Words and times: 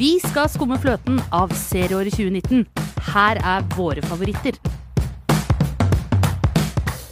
Vi 0.00 0.14
skal 0.16 0.46
skumme 0.48 0.78
fløten 0.80 1.18
av 1.28 1.50
serieåret 1.52 2.14
2019. 2.16 2.62
Her 3.10 3.36
er 3.44 3.64
våre 3.74 4.00
favoritter. 4.08 4.56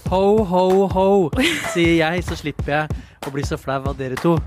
Ho, 0.08 0.40
ho, 0.48 0.62
ho, 0.94 1.08
sier 1.74 1.98
jeg, 1.98 2.22
så 2.24 2.38
slipper 2.40 2.72
jeg 2.72 3.02
å 3.28 3.32
bli 3.34 3.44
så 3.44 3.58
flau 3.60 3.76
av 3.90 3.98
dere 3.98 4.16
to. 4.16 4.38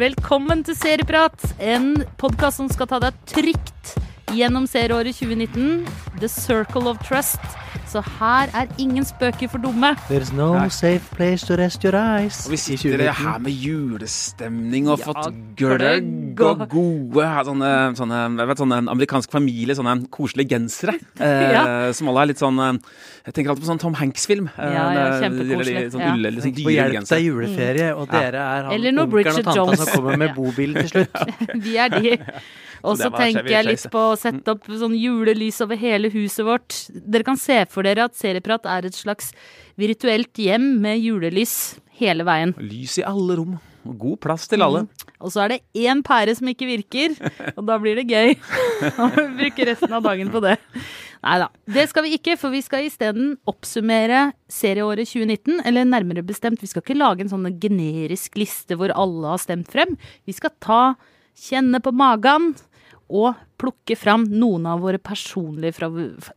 Velkommen 0.00 0.66
til 0.66 0.74
Serieprat, 0.74 1.38
en 1.62 2.00
podkast 2.18 2.64
som 2.64 2.72
skal 2.72 2.90
ta 2.90 2.98
deg 3.04 3.20
trygt 3.30 3.94
gjennom 4.34 4.66
serieåret 4.66 5.14
2019. 5.14 5.86
The 6.18 6.32
Circle 6.34 6.90
of 6.90 6.98
Trust. 7.06 7.46
Så 7.94 8.00
her 8.18 8.50
er 8.58 8.66
ingen 8.82 9.04
spøker 9.06 9.46
for 9.52 9.62
dumme. 9.62 9.92
There's 10.08 10.32
no 10.34 10.48
Nei. 10.56 10.66
safe 10.74 11.04
place 11.14 11.46
to 11.46 11.54
rest 11.60 11.84
your 11.86 11.94
eyes. 11.94 12.40
Og 12.48 12.50
vi 12.50 12.58
sitter 12.58 12.96
I 12.98 13.06
2019. 13.06 13.14
her 13.22 13.38
med 13.44 13.52
julestemning 13.62 14.88
og 14.90 14.98
Ja, 14.98 15.12
fått 15.12 15.36
gløgg 15.60 16.40
og 16.42 16.64
gode 16.72 17.28
sånne, 17.46 17.70
sånne, 17.94 18.18
jeg 18.40 18.48
vet, 18.50 18.62
sånne 18.64 18.80
amerikansk 18.90 19.30
familie, 19.30 19.76
sånne 19.78 19.94
koselige 20.10 20.56
gensere. 20.56 20.96
Eh, 21.24 21.52
Ja. 21.54 21.92
Som 21.94 22.08
alle 22.10 22.24
er 22.24 22.26
litt 22.32 22.40
sånn 22.42 22.58
eh, 22.58 22.78
Jeg 23.28 23.34
tenker 23.36 23.50
alltid 23.52 23.62
på 23.64 23.70
sånn 23.70 23.80
Tom 23.80 23.94
Hanks-film. 23.94 24.50
Eh, 24.58 24.72
Ja, 24.74 24.90
ja, 24.92 25.04
det- 25.04 25.22
kjempekoselig. 25.22 25.76
eller 25.76 25.90
Sånn 25.94 26.00
Ja. 26.00 26.12
ulle, 26.14 26.32
sånn 26.42 26.54
dyre 26.58 26.74
hjelp 26.74 26.96
gensere. 26.98 27.22
juleferie, 27.22 27.88
og 27.96 28.10
dere 28.10 28.34
er 28.42 28.62
han 28.64 28.72
onkelen 28.74 28.98
og 28.98 29.44
tanta 29.44 29.76
som 29.76 29.86
kommer 29.94 30.16
med 30.18 30.34
bobilen 30.34 30.74
til 30.82 30.88
slutt. 30.90 31.14
Vi 31.62 31.76
er 31.78 31.88
de. 31.88 32.18
Og 32.84 32.98
Så 33.00 33.08
tenker 33.14 33.48
jeg 33.48 33.66
litt 33.66 33.84
på 33.92 34.00
å 34.10 34.16
sette 34.20 34.52
opp 34.52 34.66
sånn 34.68 34.96
julelys 34.98 35.60
over 35.64 35.78
hele 35.80 36.10
huset 36.12 36.44
vårt. 36.44 36.80
Dere 36.92 37.26
kan 37.26 37.38
se 37.40 37.62
for 37.72 37.86
dere 37.86 38.08
at 38.10 38.18
Serieprat 38.18 38.68
er 38.68 38.88
et 38.88 38.96
slags 38.96 39.32
virtuelt 39.80 40.36
hjem 40.36 40.74
med 40.84 41.00
julelys 41.00 41.78
hele 41.98 42.26
veien. 42.28 42.52
Lys 42.60 42.98
i 43.00 43.06
alle 43.08 43.38
rom. 43.40 43.56
God 43.84 44.20
plass 44.24 44.46
til 44.48 44.64
alle. 44.64 44.86
Og 45.20 45.32
så 45.32 45.44
er 45.44 45.54
det 45.54 45.86
én 45.86 46.00
pære 46.04 46.34
som 46.38 46.48
ikke 46.48 46.68
virker, 46.68 47.16
og 47.58 47.64
da 47.68 47.76
blir 47.80 47.98
det 48.00 48.06
gøy. 48.08 48.36
Og 49.04 49.18
bruke 49.38 49.66
resten 49.68 49.92
av 49.92 50.04
dagen 50.06 50.32
på 50.32 50.40
det. 50.44 50.56
Nei 51.24 51.38
da. 51.40 51.48
Det 51.76 51.86
skal 51.88 52.04
vi 52.04 52.18
ikke, 52.18 52.36
for 52.40 52.52
vi 52.52 52.60
skal 52.64 52.84
isteden 52.84 53.34
oppsummere 53.48 54.26
serieåret 54.52 55.08
2019. 55.08 55.62
Eller 55.68 55.88
nærmere 55.88 56.24
bestemt, 56.26 56.60
vi 56.60 56.68
skal 56.68 56.84
ikke 56.84 56.98
lage 56.98 57.24
en 57.24 57.32
sånn 57.32 57.48
generisk 57.60 58.36
liste 58.40 58.76
hvor 58.80 58.92
alle 58.92 59.32
har 59.32 59.40
stemt 59.40 59.72
frem. 59.72 59.96
Vi 60.28 60.36
skal 60.36 60.52
ta, 60.64 60.82
kjenne 61.34 61.80
på 61.84 61.92
magen 61.96 62.52
og 63.10 63.34
plukke 63.60 63.96
fram 63.98 64.24
noen 64.30 64.66
av 64.66 64.80
våre 64.84 64.98
personlige 64.98 65.74
fra, 65.76 65.88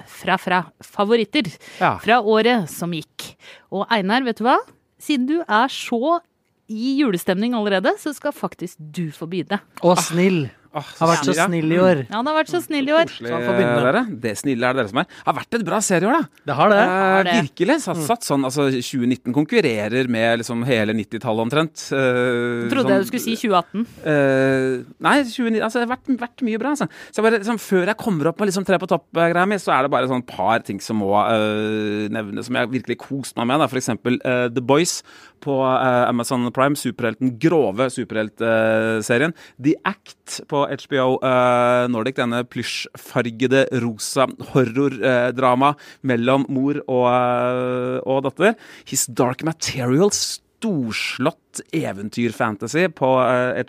fra, 0.08 0.38
fra 0.38 0.60
favoritter 0.84 1.48
Ja. 1.80 1.96
fra 2.04 2.20
året 2.22 2.70
som 2.70 2.92
gikk. 2.92 3.36
Og 3.72 3.86
Einar, 3.92 4.24
vet 4.28 4.38
du 4.42 4.44
hva? 4.48 4.58
Siden 5.00 5.28
du 5.30 5.38
er 5.42 5.68
så 5.72 6.20
i 6.68 6.98
julestemning 7.00 7.54
allerede, 7.56 7.94
så 8.02 8.12
skal 8.14 8.34
faktisk 8.36 8.76
du 8.80 9.06
få 9.16 9.28
begynne. 9.30 9.62
Å, 9.82 9.94
snill. 9.96 10.50
Åh, 10.78 10.90
Har 11.00 11.10
vært 11.10 11.26
så 11.26 11.34
snill 11.34 11.72
i 11.74 11.80
år. 11.82 12.04
Ja, 12.06 12.20
han 12.20 12.28
har 12.30 12.36
vært 12.38 12.52
så 12.54 12.60
snill 12.62 12.88
i 12.90 12.94
år. 12.94 13.10
Koselig, 13.10 13.32
Så 13.34 13.84
dere. 13.88 14.02
Det 14.22 14.34
snille 14.38 14.68
er 14.68 14.76
det 14.76 14.84
dere 14.84 14.92
som 14.92 15.00
er. 15.02 15.08
Har 15.26 15.36
vært 15.40 15.58
et 15.58 15.66
bra 15.66 15.80
serieår, 15.82 16.18
da. 16.20 16.42
Det 16.50 16.58
har 16.60 16.70
det. 16.74 16.82
Eh, 16.84 17.24
det. 17.28 17.36
virkelig. 17.48 17.78
Satt, 17.88 18.02
satt 18.06 18.28
sånn, 18.28 18.46
altså 18.48 18.68
2019 18.70 19.34
konkurrerer 19.36 20.10
med 20.12 20.44
liksom 20.44 20.62
hele 20.68 20.94
90-tallet 20.98 21.46
omtrent. 21.48 21.86
Eh, 21.92 22.68
Trodde 22.70 22.86
sånn- 22.86 22.94
jeg 22.94 23.02
du 23.02 23.10
skulle 23.10 23.26
si 23.26 23.36
2018. 23.48 23.88
Eh, 24.06 24.84
nei, 25.02 25.16
2019, 25.24 25.62
altså, 25.66 25.82
det 25.82 25.88
har 25.88 25.96
vært, 25.96 26.14
vært 26.22 26.46
mye 26.46 26.60
bra. 26.62 26.70
Altså. 26.76 26.90
Så 27.10 27.22
jeg 27.22 27.28
bare, 27.28 27.40
liksom, 27.42 27.58
før 27.64 27.86
jeg 27.88 27.98
kommer 27.98 28.28
opp 28.32 28.40
med 28.40 28.52
liksom, 28.52 28.66
tre 28.68 28.78
på 28.78 28.88
topp-greia 28.94 29.48
mi, 29.48 29.56
så 29.62 29.74
er 29.78 29.82
det 29.88 29.92
bare 29.92 30.12
sånn 30.12 30.26
par 30.28 30.60
ting 30.68 30.80
som 30.84 31.02
må 31.02 31.14
eh, 31.26 32.08
nevnes, 32.14 32.46
som 32.46 32.56
jeg 32.62 32.70
virkelig 32.78 32.98
kost 33.08 33.36
meg 33.40 33.48
med. 33.48 33.60
Da. 33.64 33.68
For 33.72 33.82
eksempel 33.82 34.20
eh, 34.24 34.48
The 34.54 34.62
Boys 34.62 35.02
på 35.44 35.58
eh, 35.66 36.04
Amazon 36.10 36.48
Prime, 36.56 36.78
superhelten, 36.80 37.36
grove 37.42 37.90
superheltserien. 37.94 39.36
The 39.64 39.76
Act 39.88 40.42
på 40.52 40.64
HBO 40.68 41.08
eh, 41.22 41.86
Nordic, 41.94 42.18
denne 42.20 42.44
plysjfargede 42.48 43.66
rosa 43.84 44.28
horrordrama 44.54 45.74
mellom 46.08 46.48
mor 46.54 46.82
og, 46.86 47.08
eh, 47.14 47.98
og 48.04 48.28
datter. 48.28 48.58
His 48.90 49.08
Dark 49.08 49.46
Materials, 49.48 50.42
storslått 50.58 51.62
eventyrfantasy 51.76 52.88
på 52.98 53.10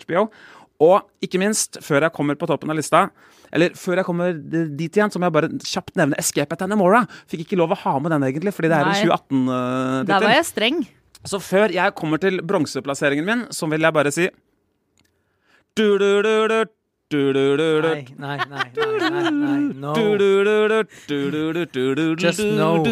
HBO. 0.01 0.29
Og 0.81 1.25
ikke 1.25 1.41
minst, 1.41 1.77
før 1.85 2.07
jeg 2.07 2.15
kommer 2.15 2.39
på 2.39 2.47
toppen 2.49 2.71
av 2.73 2.79
lista 2.79 3.09
eller 3.55 3.73
før 3.77 4.01
jeg 4.01 4.07
kommer 4.07 4.35
dit 4.37 4.97
igjen, 4.97 5.11
så 5.11 5.21
må 5.21 5.29
jeg 5.29 5.35
bare 5.35 5.49
kjapt 5.65 5.97
nevne 5.99 6.17
Escape 6.21 6.55
at 6.55 6.63
Anamora. 6.65 7.01
Fikk 7.29 7.47
ikke 7.47 7.59
lov 7.59 7.73
å 7.73 7.79
ha 7.81 7.95
med 8.01 8.13
den, 8.13 8.25
egentlig, 8.27 8.53
fordi 8.55 8.71
det 8.71 8.77
er 8.77 8.91
en 8.91 8.99
Der 10.09 10.25
var 10.25 10.35
jeg 10.35 10.47
streng. 10.49 10.83
Så 11.27 11.39
før 11.43 11.71
jeg 11.73 11.95
kommer 11.95 12.17
til 12.21 12.39
bronseplasseringen 12.47 13.25
min, 13.27 13.41
så 13.51 13.67
vil 13.69 13.81
jeg 13.81 13.93
bare 13.93 14.11
si 14.11 14.29
du-du-du-du, 15.77 16.65
du-du-du-du, 17.11 17.81
Nei, 17.89 18.05
nei, 18.17 18.37
nei, 18.49 18.63
nei, 18.75 19.09
nei, 19.09 19.29
nei. 19.29 19.73
No. 19.73 19.93
Just 22.19 22.39
know. 22.39 22.83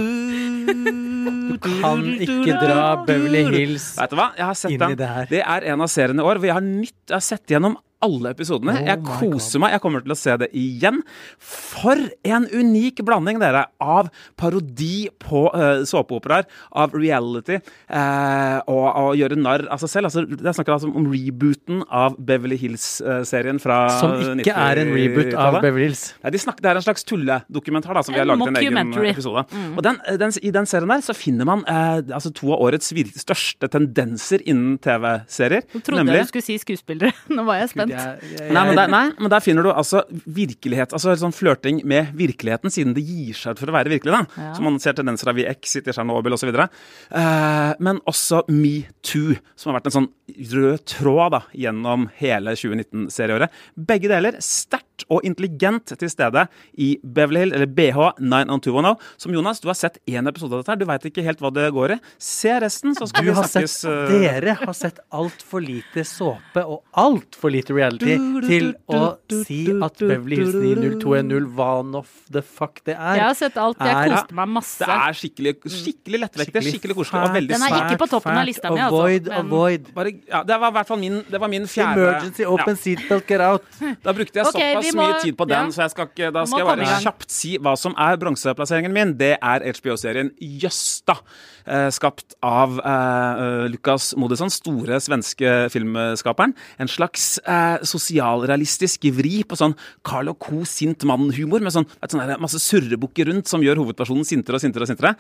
Du 1.48 1.58
Kan 1.64 2.06
ikke 2.28 2.60
dra 2.62 2.80
Beverly 3.08 3.44
Hills 3.56 3.90
Vet 3.98 4.14
du 4.14 4.20
hva? 4.20 4.30
Jeg 4.38 4.50
har 4.50 4.58
sett 4.60 4.78
inn 4.78 4.88
i 4.92 5.00
det 5.00 5.12
her. 5.12 5.30
Det 5.32 5.44
er 5.44 5.68
en 5.74 5.84
av 5.86 5.92
seriene 5.92 6.24
i 6.24 6.30
år 6.32 6.42
hvor 6.42 6.52
jeg 6.52 6.58
har 6.60 6.66
nytt 6.66 6.98
Jeg 7.08 7.18
har 7.18 7.28
sett 7.28 7.56
gjennom 7.56 7.78
alle 8.06 8.32
episodene. 8.36 8.76
Oh 8.78 8.86
jeg 8.86 9.02
koser 9.06 9.62
meg. 9.62 9.74
Jeg 9.74 9.82
kommer 9.82 10.04
til 10.06 10.14
å 10.14 10.18
se 10.18 10.36
det 10.38 10.50
igjen. 10.58 11.00
For 11.42 11.98
en 12.30 12.46
unik 12.46 13.02
blanding, 13.06 13.40
dere, 13.42 13.64
av 13.82 14.12
parodi 14.38 15.08
på 15.22 15.48
uh, 15.50 15.82
såpeoperaer, 15.88 16.46
av 16.78 16.94
reality, 16.94 17.58
uh, 17.90 18.60
og 18.70 18.86
å 18.86 19.16
gjøre 19.18 19.40
narr 19.40 19.66
av 19.74 19.82
seg 19.82 19.94
selv. 19.96 20.12
Altså, 20.12 20.26
jeg 20.30 20.58
snakker 20.60 20.76
altså 20.76 20.92
om 20.92 21.10
rebooten 21.10 21.82
av 21.90 22.18
Beverly 22.22 22.60
Hills-serien 22.62 23.62
fra 23.64 23.80
Som 23.98 24.44
ikke 24.44 24.54
er 24.54 24.84
en 24.84 24.94
reboot 24.94 25.34
av 25.34 25.60
Beverly 25.64 25.90
Hills. 25.90 26.12
Nei, 26.22 26.34
de 26.36 26.44
snakker, 26.44 26.66
Det 26.66 26.72
er 26.72 26.82
en 26.82 26.86
slags 26.86 27.08
tulledokumentar 27.08 27.98
da, 27.98 28.06
som 28.06 28.14
vi 28.14 28.22
har 28.22 28.30
laget 28.30 28.54
en 28.54 28.62
egen 28.62 28.82
episode. 28.84 29.16
episode. 29.18 29.46
Og 29.74 29.82
den, 29.86 30.00
den, 30.22 30.38
I 30.44 30.54
den 30.54 30.70
serien 30.70 30.94
der 30.94 31.02
så 31.06 31.18
finner 31.18 31.37
man 31.46 31.62
eh, 31.68 32.02
altså 32.16 32.32
to 32.34 32.52
av 32.56 32.62
årets 32.66 32.92
vir 32.96 33.06
største 33.14 33.68
tendenser 33.70 34.42
innen 34.48 34.78
TV-serier. 34.82 35.62
Nå 35.74 35.82
trodde 35.84 36.00
Nemlig 36.02 36.16
jeg 36.18 36.26
du 36.26 36.32
skulle 36.32 36.48
si 36.48 36.58
skuespillere. 36.58 37.12
Nå 37.36 37.46
var 37.46 37.60
jeg 37.62 37.70
spent. 37.70 37.92
Jeg- 37.92 38.32
jeg- 38.40 38.52
Nei 38.56 38.64
men, 38.66 38.76
der, 38.76 38.88
nei, 38.88 39.12
men 39.20 39.30
der 39.30 39.40
finner 39.44 39.64
du 39.64 39.72
altså 39.72 40.02
virkelighet, 40.26 40.94
altså 40.96 41.14
sånn 41.20 41.36
flørting 41.36 41.84
med 41.86 42.14
virkeligheten, 42.18 42.72
siden 42.74 42.94
det 42.96 43.04
gir 43.06 43.34
seg 43.38 43.52
ut 43.54 43.60
for 43.60 43.68
å 43.68 43.76
være 43.78 43.90
virkelig. 43.94 44.12
da. 44.16 44.26
Ja. 44.42 44.54
Så 44.58 44.62
man 44.66 44.80
ser 44.80 44.94
tendenser 44.98 45.30
av 45.30 45.38
i 45.38 45.46
Exit, 45.46 45.88
i 45.88 45.92
Tsjernobyl 45.92 46.34
osv. 46.34 46.50
Eh, 46.58 47.74
men 47.80 48.00
også 48.08 48.44
Metoo, 48.50 49.36
som 49.56 49.72
har 49.74 49.80
vært 49.82 49.92
en 49.92 49.98
sånn 50.00 50.10
rød 50.52 50.86
tråd 50.86 51.32
da, 51.38 51.42
gjennom 51.56 52.08
hele 52.20 52.56
2019-serieåret. 52.58 53.50
Begge 53.78 54.10
deler 54.12 54.38
sterkt 54.44 55.06
og 55.14 55.22
intelligent 55.28 55.94
til 56.00 56.10
stede 56.10 56.48
i 56.82 56.96
Beverly 57.04 57.44
Hill, 57.46 57.54
eller 57.54 57.70
BH 57.70 58.16
90210. 58.20 58.96
Som 59.22 59.36
Jonas, 59.36 59.60
du 59.62 59.68
har 59.70 59.78
sett 59.78 60.00
én 60.10 60.28
episode 60.30 60.54
av 60.58 60.64
dette, 60.64 60.74
her, 60.74 60.80
du 60.82 60.88
veit 60.90 61.06
ikke 61.12 61.24
helt 61.28 61.42
hva 61.44 61.52
det 61.54 61.68
går 61.76 61.96
i. 61.96 62.00
Se 62.18 62.54
resten, 62.64 62.96
så 62.98 63.08
skal 63.10 63.24
Du 63.26 63.30
vi 63.30 63.36
har 63.38 63.48
sett, 63.48 63.68
snakkes. 63.70 63.86
eh, 63.86 64.20
dere 64.24 64.56
har 64.62 64.74
sett 64.78 65.00
altfor 65.14 65.62
lite 65.64 66.04
såpe 66.08 66.64
og 66.66 66.82
altfor 66.98 67.52
lite 67.54 67.76
reality 67.78 68.18
til 68.48 68.72
å 68.90 69.02
si 69.46 69.62
at 69.84 70.00
Beverly 70.02 70.40
Hills 70.42 70.56
90210 70.56 71.48
hva 71.58 71.70
nå 71.86 72.04
the 72.32 72.42
fuck 72.42 72.82
det 72.88 72.96
er. 72.98 73.16
Jeg 73.20 73.26
har 73.28 73.38
sett 73.40 73.58
alt. 73.58 73.78
Jeg 73.80 74.12
koste 74.14 74.34
meg 74.40 74.48
masse. 74.58 74.80
Det 74.84 74.98
er 74.98 75.18
skikkelig, 75.22 75.54
skikkelig 75.78 76.20
lettvektig, 76.26 76.64
skikkelig 76.72 76.96
koselig 77.02 77.22
og 77.24 77.36
veldig 77.38 77.56
svært. 77.56 77.68
Den 77.68 77.78
er 77.78 77.88
ikke 77.92 78.02
på 78.04 78.10
toppen 78.16 78.38
av 78.42 78.46
lista 78.48 78.72
mi, 78.72 78.80
altså, 78.82 79.02
Avoid, 79.04 79.30
avoid. 79.42 79.90
Bare, 79.98 80.14
ja, 80.32 80.44
det 80.48 80.60
var 80.62 80.72
i 80.72 80.76
hvert 80.78 80.88
fall 80.92 81.00
min, 81.02 81.18
det 81.30 81.40
var 81.44 81.52
min 81.52 81.68
fjerde 81.70 82.04
Emergency, 82.08 82.46
open 82.46 82.76
seatbelt, 82.80 83.28
get 83.28 83.42
out. 83.42 83.64
Da 84.04 84.14
brukte 84.14 84.40
jeg 84.42 84.46
såpass 84.52 84.94
må- 84.96 85.04
mye 85.08 85.22
tid 85.22 85.38
på 85.38 85.48
den, 85.48 85.66
ja. 85.66 85.76
så 85.76 85.84
jeg 85.86 85.92
skal 85.92 86.08
ikke, 86.12 86.32
da 86.34 86.46
skal 86.46 86.64
jeg 86.64 86.68
bare 86.72 87.02
kjapt 87.04 87.30
si 87.32 87.58
hva 87.58 87.76
som 87.78 87.96
er 87.98 88.18
bronseplasseringen 88.22 88.94
min. 88.94 89.14
Det 89.18 89.34
er 89.42 89.66
HBO-serien 89.74 90.32
Jøsta. 90.42 91.17
Eh, 91.66 91.88
Skapt 91.94 92.38
av 92.46 92.80
eh, 92.80 93.68
Lukas 93.74 94.12
Modisson, 94.20 94.52
store 94.54 95.00
svenske 95.04 95.54
filmskaperen. 95.74 96.56
En 96.82 96.92
slags 96.92 97.38
eh, 97.44 97.78
sosialrealistisk 97.88 99.10
vri 99.18 99.42
på 99.48 99.60
sånn 99.60 99.78
Carl 100.08 100.34
og 100.34 100.40
Co. 100.44 100.64
sint 100.70 101.06
mann-humor, 101.08 101.64
med 101.64 101.76
sånn, 101.76 101.88
et 102.02 102.14
sånn 102.14 102.36
masse 102.44 102.62
surrebukker 102.64 103.32
rundt 103.32 103.50
som 103.52 103.64
gjør 103.66 103.84
hovedpersonen 103.84 104.28
sintere 104.28 104.60
og 104.60 104.66
sintere 104.66 104.88
og 104.88 104.92
sintere. 104.92 105.16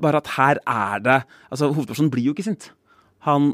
Bare 0.00 0.20
at 0.20 0.34
her 0.36 0.60
er 0.64 1.02
det 1.04 1.18
Altså, 1.50 1.66
hovedpersonen 1.74 2.12
blir 2.12 2.28
jo 2.28 2.32
ikke 2.36 2.46
sint. 2.46 2.68
Han 3.26 3.48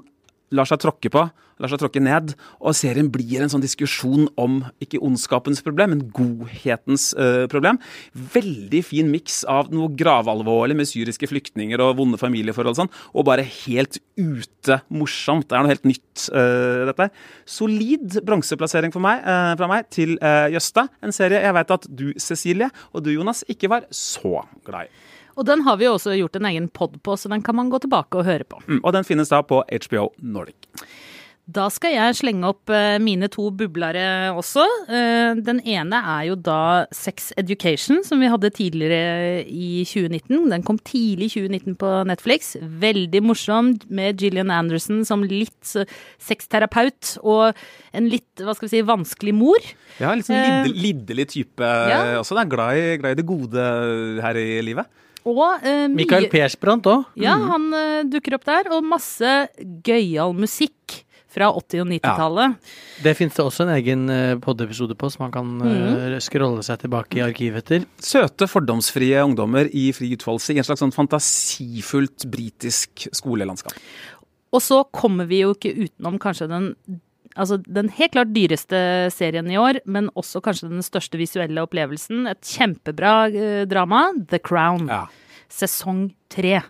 lar 0.54 0.68
seg 0.68 0.80
tråkke 0.82 1.10
på, 1.12 1.24
lar 1.56 1.72
seg 1.72 1.80
tråkke 1.80 2.02
ned, 2.04 2.34
og 2.60 2.76
serien 2.76 3.08
blir 3.12 3.40
en 3.40 3.50
sånn 3.52 3.64
diskusjon 3.64 4.26
om 4.40 4.58
ikke 4.82 5.00
ondskapens 5.04 5.62
problem, 5.64 5.94
men 5.94 6.04
godhetens 6.14 7.08
uh, 7.16 7.46
problem. 7.50 7.80
Veldig 8.34 8.82
fin 8.84 9.08
miks 9.12 9.40
av 9.50 9.72
noe 9.74 9.88
gravalvorlig 9.96 10.76
med 10.76 10.90
syriske 10.90 11.30
flyktninger 11.30 11.80
og 11.82 11.96
vonde 12.00 12.20
familieforhold 12.20 12.74
og 12.74 12.80
sånn, 12.82 12.92
og 13.16 13.28
bare 13.28 13.46
helt 13.64 14.00
ute 14.20 14.80
morsomt. 14.92 15.48
Det 15.48 15.56
er 15.56 15.64
noe 15.64 15.72
helt 15.72 15.88
nytt, 15.88 16.28
uh, 16.28 16.84
dette. 16.90 17.10
Solid 17.56 18.20
bronseplassering 18.26 18.94
for 18.94 19.04
meg, 19.04 19.24
uh, 19.24 19.54
fra 19.56 19.70
meg 19.72 19.90
til 19.94 20.16
Jøsta, 20.52 20.86
en 21.04 21.14
serie 21.14 21.40
jeg 21.42 21.54
vet 21.56 21.72
at 21.76 21.86
du, 21.88 22.08
Cecilie, 22.20 22.68
og 22.92 23.04
du, 23.06 23.14
Jonas, 23.16 23.44
ikke 23.50 23.70
var 23.72 23.88
så 23.94 24.44
glad 24.66 24.90
i. 24.90 25.15
Og 25.36 25.48
den 25.48 25.66
har 25.66 25.76
vi 25.80 25.88
jo 25.88 25.96
også 25.96 26.16
gjort 26.16 26.38
en 26.38 26.48
egen 26.48 26.70
pod 26.72 26.96
på, 27.04 27.16
så 27.20 27.28
den 27.32 27.44
kan 27.44 27.56
man 27.58 27.70
gå 27.72 27.80
tilbake 27.84 28.20
og 28.20 28.28
høre 28.28 28.48
på. 28.48 28.62
Mm, 28.66 28.80
og 28.82 28.96
den 28.96 29.04
finnes 29.04 29.32
da 29.32 29.42
på 29.44 29.62
HBO 29.68 30.10
Nordic. 30.18 30.68
Da 31.46 31.68
skal 31.70 31.92
jeg 31.94 32.14
slenge 32.18 32.48
opp 32.48 32.70
eh, 32.74 32.96
mine 32.98 33.28
to 33.30 33.44
bublere 33.54 34.32
også. 34.34 34.64
Eh, 34.90 35.38
den 35.46 35.60
ene 35.62 36.00
er 36.16 36.24
jo 36.32 36.34
da 36.34 36.88
Sex 36.90 37.28
Education, 37.38 38.00
som 38.02 38.18
vi 38.18 38.30
hadde 38.32 38.50
tidligere 38.50 39.44
i 39.46 39.84
2019. 39.86 40.48
Den 40.50 40.66
kom 40.66 40.80
tidlig 40.82 41.28
i 41.30 41.44
2019 41.46 41.78
på 41.78 41.92
Netflix. 42.10 42.56
Veldig 42.58 43.22
morsom 43.28 43.76
med 43.86 44.18
Gillian 44.18 44.50
Anderson 44.50 45.04
som 45.06 45.22
litt 45.22 45.76
eh, 45.78 45.86
sexterapeut 46.18 47.14
og 47.22 47.54
en 47.94 48.10
litt, 48.10 48.42
hva 48.42 48.56
skal 48.56 48.66
vi 48.66 48.74
si, 48.74 48.84
vanskelig 48.90 49.38
mor. 49.38 49.70
Ja, 50.02 50.16
litt 50.18 50.26
sånn 50.26 50.66
lidderlig 50.74 51.30
type 51.36 51.62
ja. 51.62 52.18
også. 52.18 52.34
Det 52.34 52.42
er 52.42 52.54
glad 52.58 52.82
i, 52.82 52.86
glad 53.04 53.14
i 53.14 53.22
det 53.22 53.30
gode 53.30 53.70
her 54.26 54.42
i 54.42 54.48
livet. 54.66 54.90
Og 55.26 55.42
uh, 55.42 55.86
Mikael 55.90 56.28
Persbrandt 56.30 56.86
òg. 56.90 57.08
Ja, 57.18 57.34
han 57.50 57.66
uh, 57.74 58.04
dukker 58.06 58.38
opp 58.38 58.46
der. 58.46 58.70
Og 58.76 58.86
masse 58.86 59.34
gøyal 59.86 60.36
musikk 60.36 61.02
fra 61.36 61.50
80- 61.52 61.82
og 61.82 61.90
90-tallet. 61.90 62.68
Det 63.04 63.12
fins 63.18 63.34
det 63.36 63.44
også 63.44 63.66
en 63.66 63.72
egen 63.74 64.06
uh, 64.08 64.38
pod-episode 64.40 64.96
på, 64.96 65.10
som 65.12 65.26
man 65.26 65.34
kan 65.34 65.50
mm. 65.60 66.18
scrolle 66.24 66.64
seg 66.64 66.80
tilbake 66.84 67.18
i 67.18 67.24
arkivet 67.26 67.64
etter. 67.64 67.88
Søte, 68.00 68.48
fordomsfrie 68.48 69.24
ungdommer 69.26 69.68
i 69.68 69.90
fri 69.96 70.14
utfoldelse 70.16 70.54
i 70.54 70.62
en 70.62 70.68
slags 70.68 70.84
sånn 70.84 70.94
fantasifullt 70.96 72.28
britisk 72.32 73.08
skolelandskap. 73.16 73.76
Og 74.54 74.62
så 74.64 74.80
kommer 74.94 75.28
vi 75.28 75.42
jo 75.42 75.52
ikke 75.52 75.74
utenom 75.76 76.16
kanskje 76.22 76.48
den 76.48 76.70
Altså 77.36 77.58
den 77.62 77.88
helt 77.98 78.14
klart 78.16 78.32
dyreste 78.34 78.78
serien 79.12 79.48
i 79.52 79.58
år, 79.60 79.82
men 79.84 80.08
også 80.16 80.40
kanskje 80.44 80.70
den 80.72 80.84
største 80.86 81.18
visuelle 81.20 81.60
opplevelsen. 81.66 82.26
Et 82.32 82.40
kjempebra 82.56 83.14
eh, 83.28 83.64
drama, 83.68 84.06
The 84.30 84.40
Crown. 84.40 84.86
Ja. 84.88 85.04
Sesong 85.52 86.08
tre. 86.32 86.62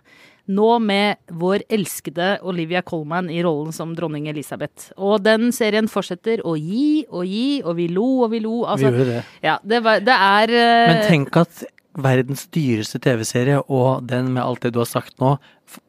Nå 0.47 0.67
med 0.79 1.17
vår 1.35 1.65
elskede 1.75 2.37
Olivia 2.47 2.79
Colman 2.87 3.27
i 3.33 3.41
rollen 3.43 3.73
som 3.75 3.91
dronning 3.97 4.29
Elisabeth. 4.31 4.93
Og 4.95 5.19
den 5.25 5.49
serien 5.55 5.89
fortsetter 5.91 6.39
å 6.47 6.53
gi 6.55 7.01
og 7.09 7.25
gi, 7.27 7.47
og 7.67 7.75
vi 7.79 7.89
lo 7.91 8.05
og 8.23 8.31
vi 8.31 8.39
lo. 8.45 8.61
Vi 8.61 8.69
Altså, 8.71 8.91
gjorde 8.93 9.09
det. 9.09 9.23
ja, 9.43 9.57
det, 9.63 9.81
var, 9.83 9.99
det 10.07 10.15
er 10.15 10.55
eh, 10.55 10.93
Men 10.93 11.03
tenk 11.09 11.41
at 11.43 11.65
verdens 11.97 12.45
dyreste 12.53 12.99
TV-serie, 13.03 13.59
og 13.67 14.05
den 14.07 14.31
med 14.35 14.43
alt 14.45 14.61
det 14.63 14.71
du 14.75 14.79
har 14.83 14.87
sagt 14.87 15.17
nå, 15.19 15.35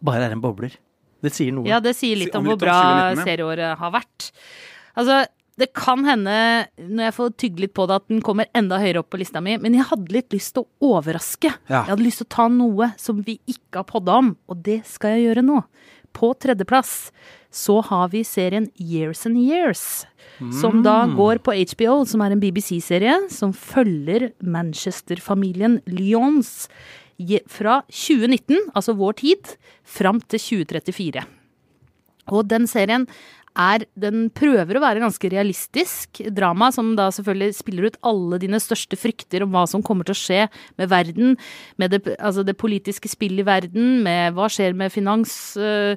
bare 0.03 0.27
er 0.27 0.35
en 0.35 0.43
bobler. 0.43 0.75
Det 1.23 1.33
sier 1.35 1.53
noe. 1.53 1.67
Ja, 1.67 1.81
det 1.81 1.97
sier 1.99 2.17
litt 2.17 2.35
om 2.35 2.45
om 2.45 2.53
hvor 2.53 2.59
om 2.59 2.63
bra 2.63 2.77
2019, 3.17 3.25
serieåret 3.27 3.79
har 3.81 3.91
vært. 3.91 4.31
Altså, 4.99 5.27
det 5.59 5.73
kan 5.75 6.05
hende, 6.07 6.69
når 6.79 7.03
jeg 7.09 7.15
får 7.17 7.33
tygge 7.43 7.61
litt 7.65 7.75
på 7.75 7.87
det, 7.91 7.97
at 7.99 8.09
den 8.13 8.21
kommer 8.23 8.47
enda 8.55 8.79
høyere 8.79 9.01
opp 9.03 9.11
på 9.11 9.19
lista 9.19 9.41
mi, 9.43 9.57
men 9.59 9.75
jeg 9.75 9.89
hadde 9.91 10.13
litt 10.15 10.31
lyst 10.33 10.55
til 10.55 10.63
å 10.63 10.93
overraske. 10.95 11.51
Ja. 11.67 11.83
Jeg 11.83 11.91
hadde 11.97 12.07
lyst 12.07 12.23
til 12.23 12.29
å 12.29 12.35
ta 12.37 12.47
noe 12.49 12.93
som 12.97 13.23
vi 13.27 13.41
ikke 13.51 13.81
har 13.83 13.89
podda 13.91 14.21
om, 14.23 14.37
og 14.49 14.63
det 14.63 14.85
skal 14.87 15.17
jeg 15.17 15.27
gjøre 15.35 15.43
nå. 15.49 15.65
På 16.15 16.31
tredjeplass 16.39 17.11
så 17.51 17.81
har 17.85 18.09
vi 18.15 18.23
serien 18.27 18.71
Years 18.79 19.27
and 19.27 19.37
Years. 19.39 20.07
Som 20.61 20.83
da 20.85 21.05
Mm. 21.07 21.17
går 21.17 21.39
på 21.43 21.53
HBO, 21.75 22.05
som 22.07 22.21
er 22.23 22.31
en 22.33 22.41
BBC-serie 22.41 23.29
som 23.31 23.53
følger 23.53 24.33
Manchester-familien 24.43 25.81
Lyons 25.87 26.69
fra 27.51 27.81
2019, 27.91 28.71
altså 28.75 28.95
vår 28.99 29.19
tid, 29.23 29.57
fram 29.85 30.21
til 30.21 30.41
2034. 30.41 31.25
Og 32.29 32.45
den 32.51 32.67
serien 32.71 33.07
er 33.57 33.85
Den 33.99 34.29
prøver 34.35 34.79
å 34.79 34.83
være 34.83 35.03
ganske 35.03 35.31
realistisk 35.33 36.21
drama, 36.35 36.71
som 36.75 36.95
da 36.99 37.09
selvfølgelig 37.15 37.57
spiller 37.57 37.89
ut 37.89 37.99
alle 38.07 38.39
dine 38.43 38.61
største 38.63 38.99
frykter 38.99 39.43
om 39.45 39.55
hva 39.55 39.65
som 39.71 39.83
kommer 39.83 40.05
til 40.07 40.15
å 40.17 40.19
skje 40.19 40.41
med 40.79 40.91
verden, 40.91 41.37
med 41.79 41.91
det, 41.95 42.17
altså 42.19 42.45
det 42.47 42.57
politiske 42.61 43.09
spillet 43.11 43.43
i 43.45 43.49
verden, 43.49 44.03
med 44.05 44.35
hva 44.37 44.49
skjer 44.53 44.77
med 44.79 44.93
finans, 44.95 45.57
øh, 45.57 45.97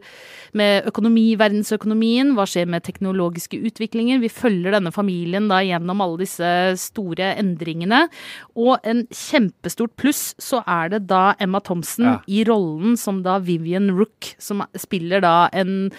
med 0.58 0.88
økonomi, 0.90 1.36
verdensøkonomien, 1.40 2.34
hva 2.38 2.46
skjer 2.50 2.70
med 2.72 2.84
teknologiske 2.88 3.60
utviklinger. 3.70 4.22
Vi 4.24 4.32
følger 4.32 4.76
denne 4.78 4.92
familien 4.94 5.48
da 5.52 5.62
gjennom 5.66 6.02
alle 6.04 6.24
disse 6.24 6.50
store 6.82 7.34
endringene. 7.42 8.08
Og 8.56 8.78
en 8.88 9.06
kjempestort 9.08 9.96
pluss 10.00 10.32
så 10.42 10.64
er 10.68 10.90
det 10.96 11.06
da 11.12 11.36
Emma 11.40 11.62
Thompson 11.62 12.06
Ja. 12.06 12.18
i 12.28 12.44
rollen 12.44 12.98
som 12.98 13.22
da 13.24 13.40
Vivian 13.40 13.92
Rook, 13.98 14.36
som 14.40 14.64
spiller 14.76 15.22
da 15.22 15.50
en 15.54 15.92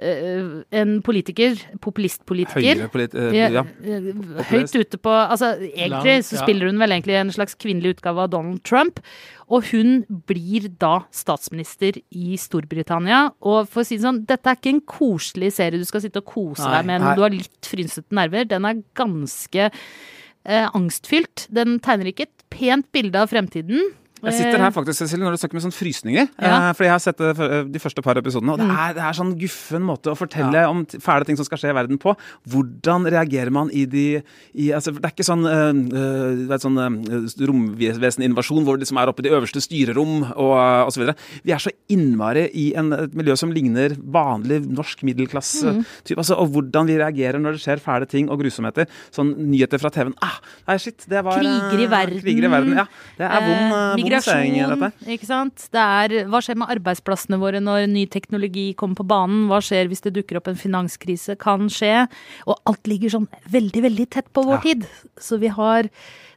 en 0.00 0.92
politiker, 1.04 1.58
populistpolitiker. 1.84 2.86
Polit... 2.92 3.14
eh, 3.14 3.34
Ja, 3.52 3.64
eh, 3.84 4.06
Høyt 4.48 4.72
ute 4.72 4.98
på 4.98 5.12
Altså, 5.12 5.52
egentlig 5.60 6.14
Lang, 6.16 6.24
så 6.24 6.40
spiller 6.40 6.70
hun 6.70 6.80
vel 6.80 6.94
egentlig 6.96 7.18
en 7.20 7.32
slags 7.34 7.54
kvinnelig 7.60 7.96
utgave 7.98 8.24
av 8.24 8.30
Donald 8.32 8.62
Trump. 8.64 9.02
Og 9.50 9.66
hun 9.72 10.04
blir 10.30 10.70
da 10.80 11.02
statsminister 11.12 11.98
i 12.10 12.36
Storbritannia. 12.40 13.32
Og 13.42 13.68
for 13.68 13.82
å 13.82 13.86
si 13.86 13.98
det 13.98 14.06
sånn, 14.06 14.22
dette 14.28 14.48
er 14.48 14.56
ikke 14.60 14.74
en 14.76 14.84
koselig 14.88 15.52
serie 15.58 15.80
du 15.80 15.84
skal 15.88 16.04
sitte 16.04 16.22
og 16.22 16.30
kose 16.32 16.64
Nei, 16.64 16.76
deg 16.78 16.90
med 16.92 17.04
når 17.04 17.18
du 17.18 17.24
har 17.26 17.34
litt 17.34 17.70
frynsete 17.72 18.16
nerver. 18.16 18.46
Den 18.48 18.68
er 18.70 18.80
ganske 18.96 19.70
eh, 19.70 20.68
angstfylt. 20.72 21.48
Den 21.52 21.80
tegner 21.84 22.12
ikke 22.12 22.28
et 22.30 22.46
pent 22.50 22.88
bilde 22.94 23.20
av 23.20 23.32
fremtiden. 23.34 23.90
Jeg 24.22 24.34
sitter 24.36 24.58
her 24.60 24.70
faktisk, 24.74 24.98
Cecilie, 25.00 25.24
når 25.24 25.36
du 25.36 25.40
snakker 25.40 25.56
med 25.58 25.64
sånn 25.64 25.74
frysninger. 25.74 26.28
Ja. 26.40 26.50
Eh, 26.70 26.72
fordi 26.76 26.88
jeg 26.88 26.94
har 26.94 27.02
sett 27.04 27.18
det, 27.20 27.60
de 27.72 27.80
første 27.82 28.02
par 28.04 28.18
episodene, 28.20 28.52
og 28.52 28.60
det 28.60 28.68
er, 28.68 28.94
det 28.98 29.04
er 29.06 29.16
sånn 29.16 29.32
guffen 29.40 29.82
måte 29.86 30.12
å 30.12 30.16
fortelle 30.18 30.64
om 30.68 30.84
t- 30.84 31.00
fæle 31.00 31.24
ting 31.28 31.38
som 31.40 31.46
skal 31.48 31.58
skje 31.62 31.70
i 31.72 31.76
verden 31.76 31.98
på. 32.02 32.14
Hvordan 32.50 33.08
reagerer 33.10 33.50
man 33.54 33.70
i 33.72 33.86
de 33.88 34.06
i, 34.54 34.70
altså, 34.76 34.92
Det 34.92 35.04
er 35.08 35.14
ikke 35.14 35.26
sånn, 35.26 35.46
uh, 35.46 36.56
sånn 36.60 36.78
uh, 36.80 37.46
romveseninvasjon 37.48 38.64
hvor 38.66 38.76
det 38.78 38.84
liksom 38.86 39.00
er 39.00 39.10
oppe 39.12 39.22
i 39.24 39.28
de 39.28 39.32
øverste 39.34 39.62
styrerom 39.64 40.24
og, 40.34 40.52
uh, 40.58 41.00
videre. 41.00 41.16
Vi 41.46 41.54
er 41.54 41.62
så 41.62 41.72
innmari 41.92 42.46
i 42.58 42.66
en, 42.78 42.92
et 42.96 43.14
miljø 43.16 43.36
som 43.38 43.52
ligner 43.54 43.94
vanlig 43.96 44.60
norsk 44.68 45.04
middelklasse. 45.06 45.76
typ, 46.04 46.18
Altså, 46.20 46.36
og 46.36 46.50
hvordan 46.52 46.88
vi 46.90 46.98
reagerer 47.00 47.40
når 47.40 47.56
det 47.56 47.62
skjer 47.64 47.80
fæle 47.80 48.08
ting 48.10 48.28
og 48.30 48.42
grusomheter. 48.42 48.88
Sånn 49.14 49.32
nyheter 49.50 49.80
fra 49.80 49.88
TV-en. 49.94 50.14
Ah, 50.20 50.36
nei, 50.68 50.76
shit, 50.82 51.06
det 51.08 51.22
var 51.24 51.38
Kriger 51.40 51.84
i 51.86 51.88
verden. 51.90 52.20
Kriger 52.20 52.44
i 52.48 52.52
verden, 52.52 52.76
ja. 52.82 52.84
Det 53.16 53.28
er 53.30 53.46
vond, 53.46 54.02
migrasjon, 54.10 54.92
ikke 55.14 55.26
sant. 55.28 55.66
Det 55.72 55.80
er, 55.80 56.14
hva 56.30 56.40
skjer 56.42 56.58
med 56.60 56.68
arbeidsplassene 56.76 57.38
våre 57.40 57.60
når 57.62 57.86
ny 57.88 58.06
teknologi 58.06 58.74
kommer 58.74 58.96
på 59.00 59.06
banen? 59.06 59.46
Hva 59.48 59.60
skjer 59.64 59.88
hvis 59.88 60.02
det 60.06 60.14
dukker 60.18 60.36
opp 60.40 60.48
en 60.48 60.58
finanskrise? 60.60 61.38
Kan 61.40 61.68
skje. 61.72 62.08
Og 62.46 62.58
alt 62.66 62.86
ligger 62.90 63.10
sånn 63.14 63.28
veldig, 63.50 63.82
veldig 63.88 64.08
tett 64.10 64.32
på 64.32 64.44
vår 64.44 64.58
Ja. 64.58 64.60
tid. 64.60 64.86
Så 65.18 65.38
vi 65.40 65.48
har 65.48 65.88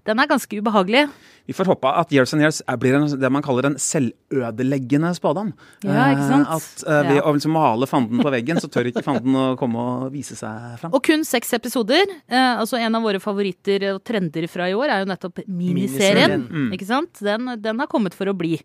Den 0.04 0.20
er 0.20 0.28
ganske 0.28 0.58
ubehagelig. 0.60 1.06
Vi 1.48 1.54
får 1.56 1.68
håpe 1.72 1.92
at 2.00 2.12
Years 2.12 2.34
and 2.36 2.44
Years 2.44 2.62
blir 2.80 2.96
en, 2.98 3.06
det 3.20 3.30
man 3.32 3.44
kaller 3.44 3.68
en 3.70 3.76
selvødeleggende 3.80 5.12
spådom. 5.16 5.52
Ja, 5.84 6.10
ikke 6.14 6.26
sant? 6.28 6.48
Eh, 6.48 6.56
At 6.56 6.84
uh, 6.88 7.10
ved 7.10 7.18
Ja. 7.20 7.24
å 7.28 7.34
liksom 7.36 7.54
male 7.56 7.88
fanden 7.88 8.20
på 8.24 8.32
veggen, 8.32 8.60
så 8.60 8.68
tør 8.72 8.90
ikke 8.92 9.04
fanden 9.04 9.36
å 9.36 9.46
komme 9.60 9.80
og 9.80 10.12
vise 10.16 10.36
seg 10.40 10.80
fram. 10.82 10.94
Og 10.96 11.04
kun 11.04 11.24
seks 11.28 11.54
episoder. 11.56 12.04
Uh, 12.32 12.60
altså 12.64 12.80
En 12.80 12.96
av 12.96 13.04
våre 13.04 13.20
favoritter 13.24 13.90
og 13.94 14.04
trender 14.04 14.48
fra 14.52 14.68
i 14.72 14.76
år 14.76 14.90
er 14.90 15.04
jo 15.04 15.12
nettopp 15.12 15.44
miniserien. 15.48 15.74
Miniserien. 16.44 16.46
Mm. 16.52 16.74
Ikke 16.76 16.90
sant? 16.90 17.24
Den, 17.24 17.56
den 17.64 17.80
har 17.80 17.88
kommet 17.92 18.14
for 18.18 18.28
å 18.28 18.36
bli. 18.36 18.58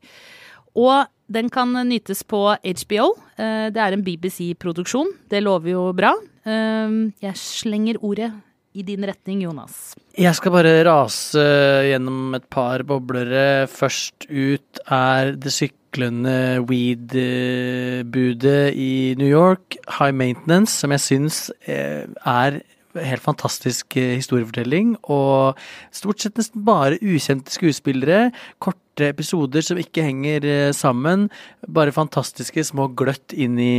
Og 0.78 1.06
den 1.30 1.50
kan 1.50 1.70
nytes 1.88 2.22
på 2.24 2.40
HBO. 2.56 3.08
Eh, 3.36 3.68
det 3.74 3.82
er 3.82 3.92
en 3.94 4.02
BBC-produksjon. 4.06 5.10
Det 5.28 5.42
lover 5.42 5.74
jo 5.74 5.86
bra. 5.96 6.14
Eh, 6.46 6.98
jeg 7.22 7.34
slenger 7.36 7.98
ordet 8.02 8.30
i 8.78 8.84
din 8.86 9.04
retning, 9.06 9.42
Jonas. 9.42 9.94
Jeg 10.18 10.34
skal 10.38 10.54
bare 10.54 10.84
rase 10.86 11.42
gjennom 11.88 12.36
et 12.38 12.46
par 12.52 12.84
boblere. 12.86 13.66
Først 13.70 14.28
ut 14.30 14.82
er 14.86 15.34
det 15.38 15.52
syklende 15.54 16.62
weed-budet 16.68 18.62
i 18.78 19.14
New 19.18 19.28
York, 19.28 19.78
High 19.98 20.14
Maintenance, 20.14 20.78
som 20.78 20.94
jeg 20.94 21.04
syns 21.04 21.48
eh, 21.66 22.06
er 22.22 22.60
helt 23.04 23.22
fantastisk 23.22 23.96
eh, 23.98 24.16
historiefortelling. 24.18 24.96
Og 25.10 25.58
stort 25.94 26.22
sett 26.22 26.38
nesten 26.38 26.64
bare 26.66 27.00
ukjente 27.02 27.54
skuespillere. 27.54 28.30
Korte 28.62 29.10
episoder 29.12 29.64
som 29.64 29.80
ikke 29.80 30.06
henger 30.06 30.46
eh, 30.48 30.74
sammen. 30.76 31.28
Bare 31.66 31.94
fantastiske 31.94 32.64
små 32.66 32.90
gløtt 32.98 33.34
inn 33.34 33.58
i 33.62 33.72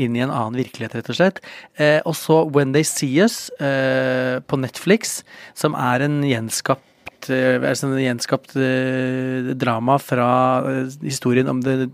inn 0.00 0.16
i 0.16 0.22
en 0.24 0.32
annen 0.32 0.60
virkelighet, 0.60 0.96
rett 0.96 1.10
og 1.12 1.18
slett. 1.18 1.42
Eh, 1.80 2.00
og 2.08 2.16
så 2.16 2.42
When 2.52 2.72
They 2.76 2.86
See 2.86 3.20
Us 3.22 3.50
eh, 3.60 4.38
på 4.40 4.58
Netflix, 4.60 5.20
som 5.58 5.76
er 5.78 6.06
en 6.06 6.22
gjenskapt 6.26 7.30
eh, 7.32 7.58
altså 7.60 7.90
en 7.90 8.00
gjenskapt 8.00 8.56
eh, 8.56 9.52
drama 9.58 9.98
fra 10.02 10.30
eh, 10.68 10.94
historien 11.04 11.50
om 11.52 11.62
det 11.64 11.90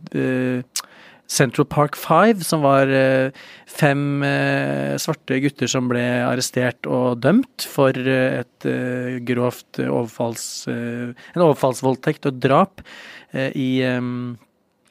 Central 1.28 1.66
Park 1.68 1.96
Five, 2.00 2.40
som 2.40 2.62
var 2.64 2.88
fem 3.68 4.22
svarte 4.96 5.36
gutter 5.44 5.68
som 5.68 5.90
ble 5.90 6.00
arrestert 6.24 6.88
og 6.88 7.20
dømt 7.20 7.66
for 7.68 7.92
et 7.92 8.68
grovt 9.28 9.76
overfalls... 9.84 10.46
en 10.72 11.44
overfallsvoldtekt 11.44 12.30
og 12.30 12.40
drap 12.40 12.80
i 13.36 13.68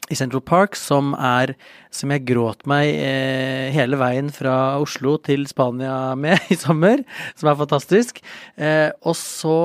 i 0.08 0.16
Central 0.16 0.44
Park 0.46 0.78
som 0.80 1.12
er 1.20 1.54
Som 1.94 2.14
jeg 2.14 2.26
gråt 2.28 2.66
meg 2.70 2.90
eh, 2.94 3.70
hele 3.76 4.00
veien 4.00 4.32
fra 4.34 4.78
Oslo 4.82 5.18
til 5.24 5.48
Spania 5.50 6.16
med 6.20 6.40
i 6.54 6.58
sommer. 6.60 7.04
Som 7.38 7.52
er 7.52 7.60
fantastisk. 7.60 8.22
Eh, 8.56 8.90
og 9.04 9.18
så 9.20 9.58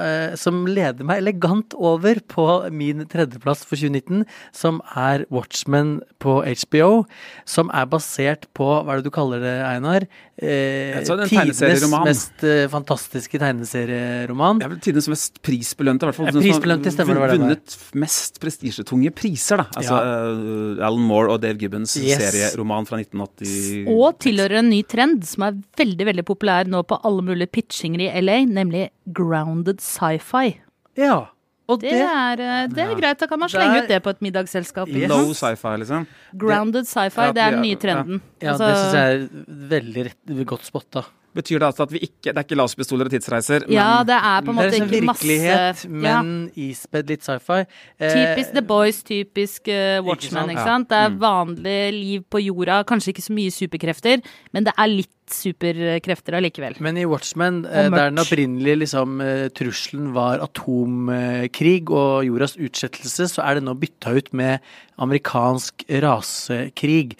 eh, 0.00 0.36
Som 0.40 0.64
leder 0.68 1.06
meg 1.06 1.22
elegant 1.22 1.76
over 1.78 2.20
på 2.30 2.46
min 2.74 3.06
tredjeplass 3.10 3.64
for 3.66 3.78
2019, 3.80 4.24
som 4.56 4.80
er 4.98 5.26
Watchmen 5.32 6.00
på 6.22 6.40
HBO. 6.44 7.04
Som 7.48 7.72
er 7.74 7.88
basert 7.90 8.48
på 8.56 8.68
Hva 8.70 8.94
er 8.94 9.00
det 9.00 9.10
du 9.10 9.14
kaller 9.14 9.42
det, 9.42 9.56
Einar? 9.66 10.06
Eh, 10.40 11.02
tidenes 11.28 11.84
mest 12.00 12.44
eh, 12.48 12.64
fantastiske 12.72 13.36
tegneserieroman. 13.40 14.60
Det 14.60 14.64
er 14.64 14.72
vel 14.72 14.80
tidenes 14.80 15.08
mest 15.12 15.40
prisbelønte, 15.44 16.06
i 16.06 16.08
hvert 16.08 16.16
fall. 16.16 16.30
Ja, 16.30 16.34
prisbelønte, 16.40 16.92
stemmer 16.94 17.20
det, 17.20 17.34
Vunnet 17.34 17.76
mest 18.00 18.40
prestisjetunge 18.40 19.12
priser, 19.12 19.60
da. 19.60 19.66
Altså 19.76 19.98
eh, 20.00 20.80
Alan 20.86 21.04
Moore 21.04 21.34
og 21.34 21.42
Dave 21.44 21.60
Gibbons 21.60 21.69
Yes. 21.78 22.18
serieroman 22.20 22.86
fra 22.88 22.98
1980. 22.98 23.86
Og 23.88 24.18
tilhører 24.18 24.58
en 24.58 24.70
ny 24.70 24.82
trend 24.82 25.24
som 25.24 25.42
er 25.46 25.58
veldig 25.80 26.06
veldig 26.06 26.24
populær 26.28 26.66
nå 26.70 26.82
på 26.86 26.98
alle 27.06 27.22
mulige 27.22 27.50
pitchinger 27.50 28.00
i 28.08 28.20
LA, 28.20 28.44
nemlig 28.46 28.88
grounded 29.06 29.80
sci-fi. 29.80 30.56
Ja. 30.96 31.28
Og 31.70 31.78
Det 31.80 31.92
det, 31.92 32.00
er, 32.02 32.40
eh, 32.42 32.66
det 32.66 32.78
er 32.82 32.94
greit, 32.98 33.18
da 33.20 33.26
kan 33.30 33.38
man 33.38 33.48
slenge 33.48 33.84
ut 33.84 33.88
det 33.88 34.02
på 34.02 34.10
et 34.10 34.20
middagsselskap. 34.20 34.88
Yes. 34.90 35.08
Low 35.08 35.30
sci-fi, 35.32 35.76
liksom. 35.78 36.06
Grounded 36.36 36.88
sci-fi, 36.90 37.28
Ja, 37.28 37.32
det 37.32 37.42
er 37.44 37.50
den 37.52 37.62
nye 37.62 37.76
trenden. 37.76 38.20
ja, 38.42 38.52
Altså, 38.52 38.66
det 38.66 38.76
syns 38.76 38.94
jeg 38.94 39.14
er 39.14 39.28
veldig 39.70 40.04
rett, 40.08 40.46
godt 40.46 40.64
spotta. 40.66 41.04
Betyr 41.32 41.60
det 41.62 41.66
altså 41.68 41.84
at 41.86 41.92
vi 41.94 41.98
ikke 42.02 42.32
Det 42.32 42.36
er 42.36 42.42
ikke 42.42 42.56
laserpistoler 42.58 43.06
og 43.06 43.12
tidsreiser, 43.14 43.60
men 43.68 43.76
ja, 43.76 44.02
det 44.02 44.16
er 44.18 44.40
på 44.42 44.50
en 44.50 44.56
Det 44.56 44.64
er 44.64 44.70
måte 44.70 44.80
ikke 44.96 45.06
masse 45.06 45.22
virkelighet, 45.28 45.84
ja. 45.84 46.22
men 46.22 46.50
ispedd 46.56 47.06
litt 47.12 47.22
sci-fi. 47.22 47.60
Eh, 48.00 48.10
Typisk 48.16 48.52
The 48.56 48.62
Boys, 48.66 48.98
typisk 49.06 49.68
uh, 49.70 50.00
Watchmen, 50.06 50.40
sant? 50.42 50.50
ikke 50.50 50.60
Ja. 50.60 50.66
sant? 50.66 50.88
Det 50.90 50.98
er 50.98 51.08
Mm. 51.10 51.18
vanlig 51.22 51.92
liv 51.94 52.20
på 52.30 52.42
jorda, 52.42 52.82
kanskje 52.84 53.12
ikke 53.14 53.22
så 53.28 53.32
mye 53.38 53.50
superkrefter, 53.54 54.22
men 54.52 54.64
det 54.64 54.72
er 54.76 54.86
litt 54.88 55.08
superkrefter 55.30 56.34
allikevel. 56.34 56.74
Men 56.80 56.96
i 56.98 57.04
Watchmen, 57.06 57.64
eh, 57.66 57.88
der 57.88 58.10
den 58.10 58.18
opprinnelige 58.18 58.78
liksom, 58.82 59.20
eh, 59.22 59.48
trusselen 59.54 60.12
var 60.12 60.40
atomkrig 60.42 61.88
og 61.90 62.24
jordas 62.26 62.56
utslettelse, 62.56 63.28
så 63.30 63.42
er 63.46 63.54
det 63.54 63.62
nå 63.64 63.74
bytta 63.78 64.16
ut 64.16 64.32
med 64.34 64.58
amerikansk 64.98 65.84
rasekrig. 66.02 67.14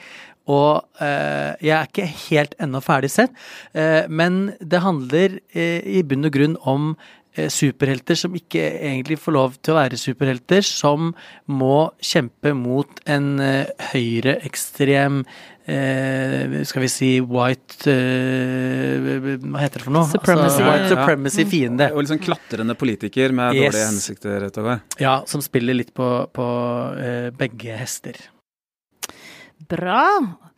Og 0.50 1.02
eh, 1.04 1.54
jeg 1.62 1.74
er 1.76 1.88
ikke 1.90 2.08
helt 2.26 2.54
ennå 2.64 2.80
ferdig 2.82 3.10
sett, 3.14 3.34
eh, 3.76 4.08
men 4.10 4.42
det 4.60 4.80
handler 4.82 5.38
eh, 5.54 5.80
i 5.86 6.02
bunn 6.02 6.26
og 6.26 6.34
grunn 6.34 6.56
om 6.70 6.90
eh, 7.36 7.46
superhelter 7.52 8.18
som 8.18 8.34
ikke 8.38 8.64
egentlig 8.80 9.20
får 9.22 9.36
lov 9.36 9.54
til 9.62 9.76
å 9.76 9.78
være 9.82 10.00
superhelter, 10.00 10.64
som 10.66 11.12
må 11.46 11.76
kjempe 12.02 12.54
mot 12.58 13.00
en 13.10 13.30
eh, 13.44 13.70
høyreekstrem 13.92 15.20
eh, 15.70 16.56
skal 16.66 16.82
vi 16.86 16.90
si 16.90 17.10
white 17.22 17.92
eh, 17.92 19.36
Hva 19.44 19.62
heter 19.62 19.78
det 19.80 19.86
for 19.86 19.94
noe? 19.94 20.08
Supremacy. 20.10 20.48
Altså, 20.50 20.66
white 20.66 20.90
supremacy 20.94 21.46
fiende. 21.52 21.90
Og 21.94 22.02
litt 22.02 22.12
sånn 22.14 22.24
klatrende 22.24 22.76
politiker 22.80 23.34
med 23.36 23.54
Yes. 23.60 23.70
dårlige 23.74 23.88
hensikter. 23.92 24.48
Togar. 24.54 24.82
Ja, 25.02 25.20
som 25.30 25.42
spiller 25.44 25.76
litt 25.78 25.94
på, 25.96 26.10
på 26.34 26.50
eh, 26.98 27.30
begge 27.36 27.76
hester. 27.80 28.18
Bra. 29.68 30.49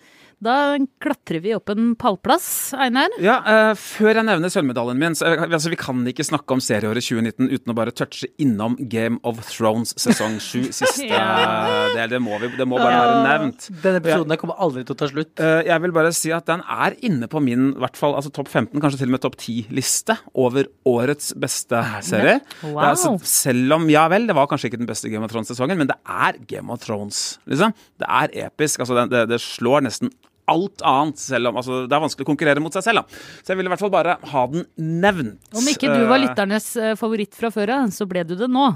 Da 0.42 0.74
klatrer 0.98 1.38
vi 1.44 1.52
opp 1.54 1.70
en 1.70 1.92
pallplass, 1.94 2.72
Einar. 2.74 3.12
Ja, 3.22 3.36
uh, 3.46 3.74
Før 3.78 4.10
jeg 4.18 4.26
nevner 4.26 4.50
sølvmedaljen 4.50 4.98
min 4.98 5.14
så, 5.14 5.28
eh, 5.30 5.44
altså, 5.46 5.70
Vi 5.70 5.78
kan 5.78 6.00
ikke 6.10 6.24
snakke 6.26 6.56
om 6.56 6.62
serieåret 6.62 7.04
2019 7.06 7.46
uten 7.52 7.70
å 7.70 7.76
bare 7.78 7.92
touche 7.94 8.26
innom 8.42 8.74
Game 8.90 9.20
of 9.28 9.38
Thrones 9.46 9.94
sesong 10.02 10.40
7. 10.42 10.72
Siste 10.80 11.06
Ja. 11.06 11.92
del. 11.94 12.10
Det 12.10 12.18
må, 12.24 12.40
vi, 12.42 12.50
det 12.58 12.66
må 12.66 12.80
bare 12.82 12.96
være 12.98 13.20
nevnt. 13.28 13.68
Denne 13.84 14.00
episoden 14.02 14.40
kommer 14.40 14.58
aldri 14.66 14.82
til 14.88 14.96
å 14.96 14.98
ta 15.04 15.08
slutt. 15.12 15.30
Uh, 15.38 15.60
jeg 15.68 15.84
vil 15.86 15.94
bare 15.94 16.10
si 16.18 16.34
at 16.34 16.48
den 16.50 16.64
er 16.66 16.98
inne 17.06 17.30
på 17.30 17.42
min 17.44 17.70
hvert 17.78 18.00
fall, 18.00 18.16
altså 18.18 18.34
topp 18.34 18.50
15, 18.50 18.82
kanskje 18.82 18.98
til 19.04 19.12
og 19.12 19.14
med 19.14 19.22
topp 19.22 19.38
10-liste 19.38 20.18
over 20.34 20.66
årets 20.90 21.30
beste 21.38 21.84
serie. 22.02 22.40
Wow. 22.64 22.80
Er 22.82 22.90
altså- 22.96 23.14
selv 23.30 23.78
om, 23.78 23.86
ja 23.94 24.08
vel, 24.10 24.26
det 24.26 24.34
var 24.34 24.50
kanskje 24.50 24.72
ikke 24.72 24.82
den 24.82 24.90
beste 24.90 25.06
Game 25.12 25.22
of 25.22 25.30
Thrones-sesongen, 25.30 25.78
men 25.78 25.86
det 25.92 26.00
er 26.02 26.42
Game 26.50 26.66
of 26.74 26.82
Thrones, 26.82 27.38
liksom. 27.46 27.78
Det 28.02 28.10
er 28.10 28.36
episk. 28.48 28.82
altså 28.82 28.98
Det, 28.98 29.08
det, 29.14 29.24
det 29.36 29.40
slår 29.46 29.86
nesten 29.86 30.10
alt 30.50 30.82
annet, 30.88 31.20
selv 31.20 31.52
om 31.52 31.60
altså, 31.60 31.84
det 31.86 31.96
er 31.96 32.04
vanskelig 32.06 32.26
å 32.26 32.32
konkurrere 32.32 32.64
mot 32.64 32.74
seg 32.74 32.86
selv. 32.88 33.02
da. 33.04 33.22
Så 33.42 33.52
jeg 33.52 33.60
ville 33.60 33.70
i 33.70 33.74
hvert 33.74 33.84
fall 33.84 33.92
bare 33.92 34.16
ha 34.32 34.46
den 34.52 34.66
nevnt. 34.80 35.38
Om 35.52 35.68
ikke 35.68 35.92
du 35.92 36.06
var 36.08 36.22
Eh, 36.22 36.28
lytternes 36.28 36.76
eh, 36.76 36.94
favoritt 36.98 37.34
fra 37.36 37.50
før 37.52 37.74
av, 37.76 37.90
så 37.94 38.06
ble 38.08 38.24
du 38.26 38.34
det 38.38 38.48
nå. 38.50 38.68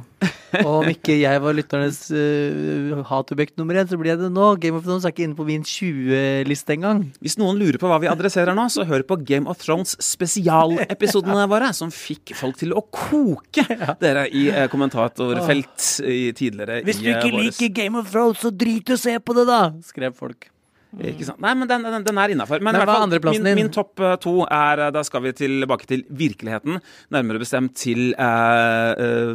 Og 0.63 0.73
om 0.81 0.89
ikke 0.91 1.17
jeg 1.19 1.43
var 1.43 1.57
lytternes 1.57 1.99
uh, 2.15 3.03
hatobjekt 3.09 3.57
nummer 3.61 3.79
én, 3.79 3.89
så 3.89 3.99
blir 4.01 4.15
jeg 4.15 4.23
det 4.23 4.31
nå. 4.33 4.49
Game 4.63 4.79
of 4.79 4.87
Thrones 4.87 5.07
er 5.07 5.15
ikke 5.15 5.27
inne 5.27 5.39
på 5.39 5.47
min 5.49 5.65
20-liste 5.67 6.77
engang. 6.77 7.05
Hvis 7.23 7.39
noen 7.41 7.61
lurer 7.61 7.79
på 7.83 7.91
hva 7.91 8.01
vi 8.03 8.11
adresserer 8.11 8.57
nå, 8.57 8.69
så 8.73 8.87
hør 8.89 9.05
på 9.07 9.19
Game 9.27 9.51
of 9.51 9.61
Thrones 9.63 9.97
spesialepisodene 10.03 11.47
våre, 11.53 11.73
som 11.77 11.93
fikk 11.95 12.35
folk 12.39 12.59
til 12.63 12.75
å 12.77 12.85
koke, 12.87 13.67
dere 14.05 14.27
i 14.31 14.49
uh, 14.53 14.67
kommentatorfelt 14.73 15.89
i 16.07 16.21
tidligere 16.37 16.83
Hvis 16.87 17.03
du 17.03 17.11
ikke 17.13 17.33
liker 17.35 17.73
Game 17.83 18.01
of 18.01 18.13
Thrones, 18.13 18.43
så 18.43 18.55
drit 18.55 18.93
i 18.93 18.97
å 18.97 19.01
se 19.01 19.17
på 19.21 19.37
det, 19.37 19.49
da! 19.51 19.63
skrev 19.87 20.15
folk. 20.17 20.51
Sant? 20.97 21.41
Nei, 21.45 21.53
men 21.59 21.69
den, 21.69 21.83
den, 21.85 22.05
den 22.07 22.19
er 22.23 22.33
innafor. 22.33 22.62
Men, 22.65 22.76
Men 22.79 22.88
fall, 22.88 23.11
min, 23.29 23.49
min 23.59 23.69
topp 23.75 24.00
eh, 24.00 24.15
to 24.23 24.38
er 24.47 24.87
eh, 24.87 24.93
Da 24.95 25.03
skal 25.05 25.25
vi 25.26 25.35
tilbake 25.37 25.88
til 25.91 26.07
virkeligheten. 26.09 26.81
Nærmere 27.12 27.43
bestemt 27.43 27.75
til 27.76 28.15
eh, 28.15 29.05
eh, 29.05 29.35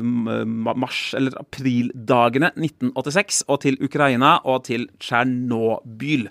mars- 0.49 1.13
eller 1.17 1.37
aprildagene 1.41 2.49
1986. 2.57 3.43
Og 3.47 3.61
til 3.67 3.77
Ukraina 3.85 4.39
og 4.49 4.65
til 4.71 4.89
Tsjernobyl. 4.99 6.27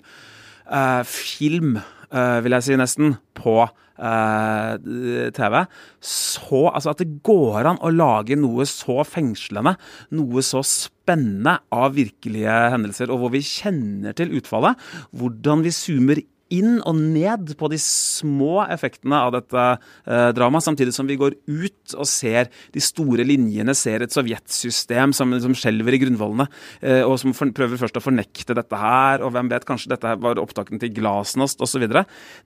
Eh, 0.67 1.01
film, 1.07 1.79
vil 2.11 2.57
jeg 2.57 2.65
si 2.65 2.75
nesten, 2.79 3.15
på 3.37 3.61
eh, 4.01 5.31
TV. 5.35 5.57
Så 6.01 6.61
Altså, 6.71 6.93
at 6.93 7.01
det 7.01 7.21
går 7.25 7.69
an 7.69 7.81
å 7.81 7.91
lage 7.93 8.37
noe 8.39 8.65
så 8.69 9.01
fengslende, 9.07 9.75
noe 10.17 10.43
så 10.45 10.63
spennende 10.67 11.59
av 11.73 11.95
virkelige 11.97 12.57
hendelser, 12.73 13.11
og 13.11 13.23
hvor 13.23 13.33
vi 13.35 13.43
kjenner 13.45 14.15
til 14.17 14.33
utfallet. 14.39 14.79
Hvordan 15.15 15.65
vi 15.65 15.75
zoomer 15.75 16.23
inn 16.53 16.79
og 16.87 16.97
ned 16.99 17.53
på 17.59 17.69
de 17.71 17.79
små 17.81 18.61
effektene 18.67 19.19
av 19.27 19.33
dette 19.35 19.65
eh, 19.71 20.29
dramaet, 20.35 20.65
samtidig 20.65 20.93
som 20.95 21.09
vi 21.09 21.17
går 21.19 21.37
ut 21.47 21.95
og 21.97 22.07
ser 22.09 22.51
de 22.75 22.83
store 22.83 23.25
linjene, 23.27 23.75
ser 23.77 24.03
et 24.03 24.13
sovjetsystem 24.13 25.15
som, 25.15 25.33
som 25.43 25.55
skjelver 25.57 25.97
i 25.97 26.01
grunnvollene, 26.03 26.47
eh, 26.81 27.01
og 27.05 27.17
som 27.21 27.35
for, 27.37 27.51
prøver 27.55 27.79
først 27.81 27.99
å 27.99 28.03
fornekte 28.03 28.57
dette 28.57 28.81
her, 28.81 29.23
og 29.25 29.33
hvem 29.35 29.51
vet, 29.51 29.67
kanskje 29.67 29.93
dette 29.93 30.15
var 30.21 30.41
opptakten 30.41 30.81
til 30.81 30.93
Glasnost 30.97 31.61
osv. 31.63 31.87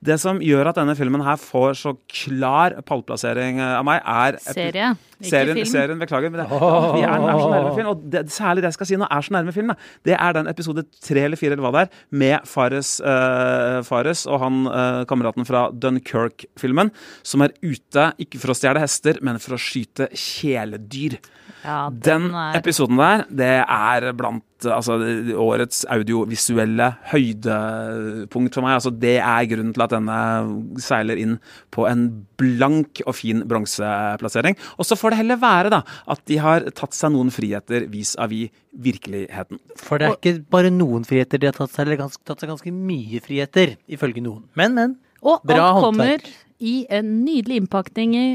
Det 0.04 0.20
som 0.22 0.40
gjør 0.42 0.72
at 0.72 0.80
denne 0.80 0.96
filmen 0.98 1.24
her 1.26 1.40
får 1.40 1.76
så 1.82 1.96
klar 2.10 2.78
pallplassering 2.86 3.60
eh, 3.62 3.76
av 3.80 3.86
meg, 3.86 4.02
er 4.06 4.40
Serie, 4.46 4.94
ikke 5.16 5.30
serien, 5.30 5.56
film. 5.56 5.70
serien, 5.70 6.00
beklager. 6.00 6.32
Men 6.32 6.42
det, 6.42 6.48
vi 6.52 7.04
er, 7.06 7.16
er 7.16 7.40
så 7.40 7.50
nærme 7.52 7.74
film, 7.76 7.90
og 7.92 8.06
det, 8.12 8.24
særlig 8.34 8.64
det 8.64 8.70
jeg 8.70 8.78
skal 8.78 8.90
si 8.90 9.00
nå, 9.00 9.08
er 9.10 9.26
så 9.26 9.36
nærme 9.36 9.54
film. 9.56 9.72
Da. 9.72 9.92
Det 10.10 10.16
er 10.18 10.36
den 10.36 10.50
episode 10.52 10.86
tre 11.02 11.26
eller 11.26 11.40
fire 11.40 11.56
eller 11.56 11.64
hva 11.66 11.74
det 11.76 11.84
er, 11.86 12.02
med 12.22 12.48
Fares, 12.48 12.96
eh, 13.00 13.80
Fares 13.86 13.95
og 14.28 14.40
han 14.42 14.66
eh, 14.68 15.04
kameraten 15.08 15.46
fra 15.48 15.66
Dunkerque-filmen, 15.72 16.92
som 17.26 17.44
er 17.44 17.54
ute 17.62 18.10
ikke 18.22 18.40
for 18.42 18.52
å 18.52 18.58
stjele 18.58 18.82
hester, 18.82 19.20
men 19.24 19.40
for 19.42 19.56
å 19.56 19.60
skyte 19.60 20.10
kjæledyr. 20.12 21.18
Ja, 21.64 21.88
Den 21.90 22.30
er 22.30 22.58
episoden 22.60 23.00
der, 23.00 23.24
det 23.30 23.54
er 23.64 24.12
blant 24.16 24.44
altså, 24.64 24.96
årets 25.36 25.82
audiovisuelle 25.92 26.88
høydepunkt 27.10 28.56
for 28.56 28.64
meg. 28.64 28.78
Altså, 28.78 28.92
det 28.94 29.18
er 29.18 29.48
grunnen 29.50 29.74
til 29.76 29.84
at 29.84 29.92
denne 29.92 30.20
seiler 30.82 31.20
inn 31.20 31.36
på 31.74 31.84
en 31.90 32.06
blank 32.40 33.02
og 33.04 33.16
fin 33.18 33.44
bronseplassering. 33.48 34.56
Og 34.80 34.88
så 34.88 34.98
får 34.98 35.12
det 35.12 35.20
heller 35.20 35.42
være 35.42 35.74
da, 35.76 35.82
at 36.08 36.24
de 36.30 36.40
har 36.42 36.68
tatt 36.76 36.96
seg 36.96 37.12
noen 37.14 37.32
friheter 37.34 37.88
vis-à-vis 37.92 38.54
virkeligheten. 38.76 39.60
For 39.80 40.00
det 40.00 40.08
er 40.08 40.16
ikke 40.18 40.50
bare 40.52 40.72
noen 40.72 41.06
friheter 41.08 41.40
de 41.40 41.48
har 41.50 41.56
tatt 41.56 41.72
seg, 41.72 41.86
eller 41.86 42.00
gans, 42.02 42.18
tatt 42.28 42.42
seg 42.42 42.52
ganske 42.52 42.72
mye 42.72 43.22
friheter, 43.24 43.76
ifølge 43.88 44.24
noen. 44.24 44.44
Men, 44.58 44.76
men. 44.76 44.98
Og 45.26 45.44
Bra 45.48 45.70
alt 45.70 45.84
kommer 45.84 46.26
i 46.62 46.76
en 46.92 47.18
nydelig 47.24 47.62
innpakning 47.62 48.14
i, 48.16 48.26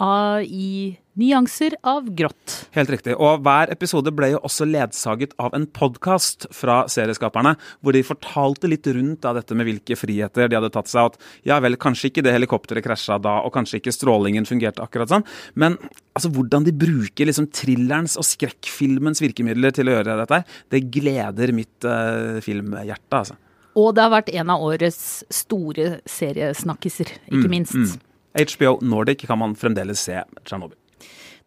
av, 0.00 0.44
i 0.44 0.96
nyanser 1.20 1.76
av 1.86 2.08
grått. 2.16 2.56
Helt 2.76 2.90
riktig. 2.92 3.14
Og 3.20 3.42
hver 3.44 3.70
episode 3.74 4.12
ble 4.16 4.32
jo 4.32 4.40
også 4.46 4.66
ledsaget 4.68 5.34
av 5.42 5.54
en 5.56 5.66
podkast 5.76 6.48
fra 6.56 6.82
serieskaperne, 6.90 7.54
hvor 7.84 7.96
de 7.96 8.02
fortalte 8.06 8.70
litt 8.70 8.88
rundt 8.90 9.26
av 9.28 9.36
dette 9.38 9.56
med 9.58 9.68
hvilke 9.68 9.98
friheter 10.00 10.48
de 10.50 10.58
hadde 10.58 10.72
tatt 10.74 10.90
seg. 10.90 11.12
At 11.12 11.46
ja 11.48 11.60
vel, 11.62 11.78
kanskje 11.80 12.10
ikke 12.10 12.24
det 12.26 12.34
helikopteret 12.36 12.86
krasja 12.86 13.20
da, 13.22 13.38
og 13.44 13.54
kanskje 13.56 13.80
ikke 13.80 13.94
strålingen 13.94 14.48
fungerte 14.48 14.84
akkurat 14.84 15.12
sånn, 15.12 15.26
men 15.60 15.76
altså 16.16 16.30
hvordan 16.34 16.66
de 16.66 16.74
bruker 16.76 17.28
liksom 17.28 17.50
thrillerens 17.54 18.16
og 18.20 18.26
skrekkfilmens 18.26 19.22
virkemidler 19.22 19.74
til 19.76 19.90
å 19.90 19.98
gjøre 19.98 20.18
dette, 20.24 20.42
det 20.72 20.84
gleder 20.92 21.54
mitt 21.56 21.86
uh, 21.86 22.40
filmhjerte, 22.44 23.22
altså. 23.22 23.38
Og 23.78 23.92
det 23.94 24.02
har 24.02 24.10
vært 24.12 24.32
en 24.34 24.50
av 24.50 24.62
årets 24.66 25.02
store 25.30 26.00
seriesnakkiser, 26.10 27.12
ikke 27.30 27.46
Mm, 27.46 27.50
minst. 27.52 28.00
HBO 28.34 28.78
Nordic 28.82 29.26
kan 29.26 29.38
man 29.38 29.54
fremdeles 29.58 30.02
se 30.06 30.18
Tsjernobyl. 30.44 30.79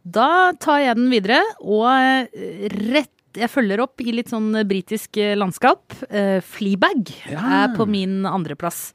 Da 0.04 0.52
tar 0.60 0.82
jeg 0.84 0.98
den 1.00 1.12
videre, 1.12 1.40
og 1.64 1.88
eh, 1.88 2.70
rett 2.92 3.12
jeg 3.34 3.50
følger 3.50 3.82
opp 3.82 4.02
i 4.04 4.12
litt 4.14 4.30
sånn 4.30 4.52
britisk 4.70 5.18
eh, 5.18 5.32
landskap. 5.34 5.96
Uh, 6.12 6.38
Fleabag 6.46 7.10
Ja. 7.32 7.40
er 7.64 7.72
på 7.74 7.88
min 7.90 8.28
andreplass. 8.30 8.92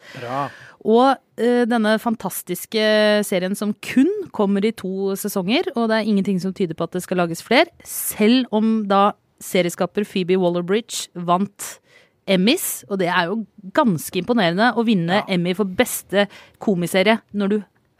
Og 0.86 1.16
uh, 1.18 1.64
denne 1.66 1.96
fantastiske 1.98 2.84
serien 3.26 3.58
som 3.58 3.72
kun 3.82 4.12
kommer 4.30 4.62
i 4.62 4.70
to 4.70 5.16
sesonger, 5.18 5.72
og 5.74 5.88
det 5.90 5.98
er 5.98 6.10
ingenting 6.12 6.38
som 6.38 6.54
tyder 6.54 6.78
på 6.78 6.86
at 6.86 6.94
det 6.94 7.02
skal 7.02 7.18
lages 7.24 7.42
flere, 7.42 7.66
selv 7.82 8.46
om 8.54 8.84
da 8.86 9.08
serieskaper 9.42 10.06
Phoebe 10.06 10.38
Waller-Bridge 10.38 11.10
vant 11.26 11.80
Emmys, 12.28 12.84
og 12.92 13.00
det 13.00 13.08
er 13.08 13.30
jo 13.30 13.40
ganske 13.74 14.20
imponerende 14.20 14.70
å 14.76 14.84
vinne 14.86 15.22
Emmy 15.32 15.54
for 15.56 15.66
beste 15.66 16.26
komiserie 16.62 17.18
når 17.32 17.54
du 17.54 17.58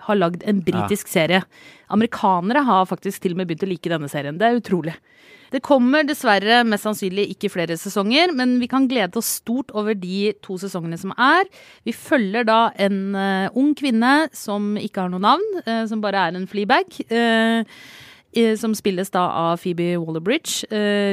har 0.09 0.19
lagd 0.19 0.45
en 0.49 0.63
britisk 0.65 1.11
serie. 1.13 1.45
Amerikanere 1.93 2.65
har 2.67 2.89
faktisk 2.89 3.23
til 3.23 3.37
og 3.37 3.41
med 3.41 3.49
begynt 3.49 3.65
å 3.67 3.71
like 3.71 3.93
denne 3.93 4.11
serien. 4.11 4.41
Det 4.41 4.49
er 4.49 4.61
utrolig. 4.61 4.97
Det 5.49 5.63
kommer 5.65 6.05
dessverre 6.05 6.61
mest 6.69 6.85
sannsynlig 6.85 7.29
ikke 7.33 7.51
flere 7.53 7.77
sesonger, 7.81 8.35
men 8.37 8.59
vi 8.61 8.69
kan 8.69 8.89
glede 8.89 9.17
oss 9.21 9.39
stort 9.41 9.73
over 9.77 9.97
de 9.97 10.35
to 10.45 10.59
sesongene 10.61 10.99
som 11.01 11.15
er. 11.17 11.49
Vi 11.89 11.95
følger 11.97 12.45
da 12.49 12.59
en 12.77 12.99
uh, 13.17 13.49
ung 13.57 13.73
kvinne 13.79 14.29
som 14.37 14.75
ikke 14.81 15.07
har 15.07 15.13
noe 15.13 15.25
navn, 15.25 15.49
uh, 15.65 15.87
som 15.89 16.05
bare 16.05 16.29
er 16.29 16.37
en 16.37 16.51
fleabag. 16.51 17.01
eh, 17.09 17.65
som 18.61 18.75
spilles 18.77 19.09
da 19.11 19.23
av 19.35 19.63
Phoebe 19.63 19.97
Waller-Bridge. 19.99 20.69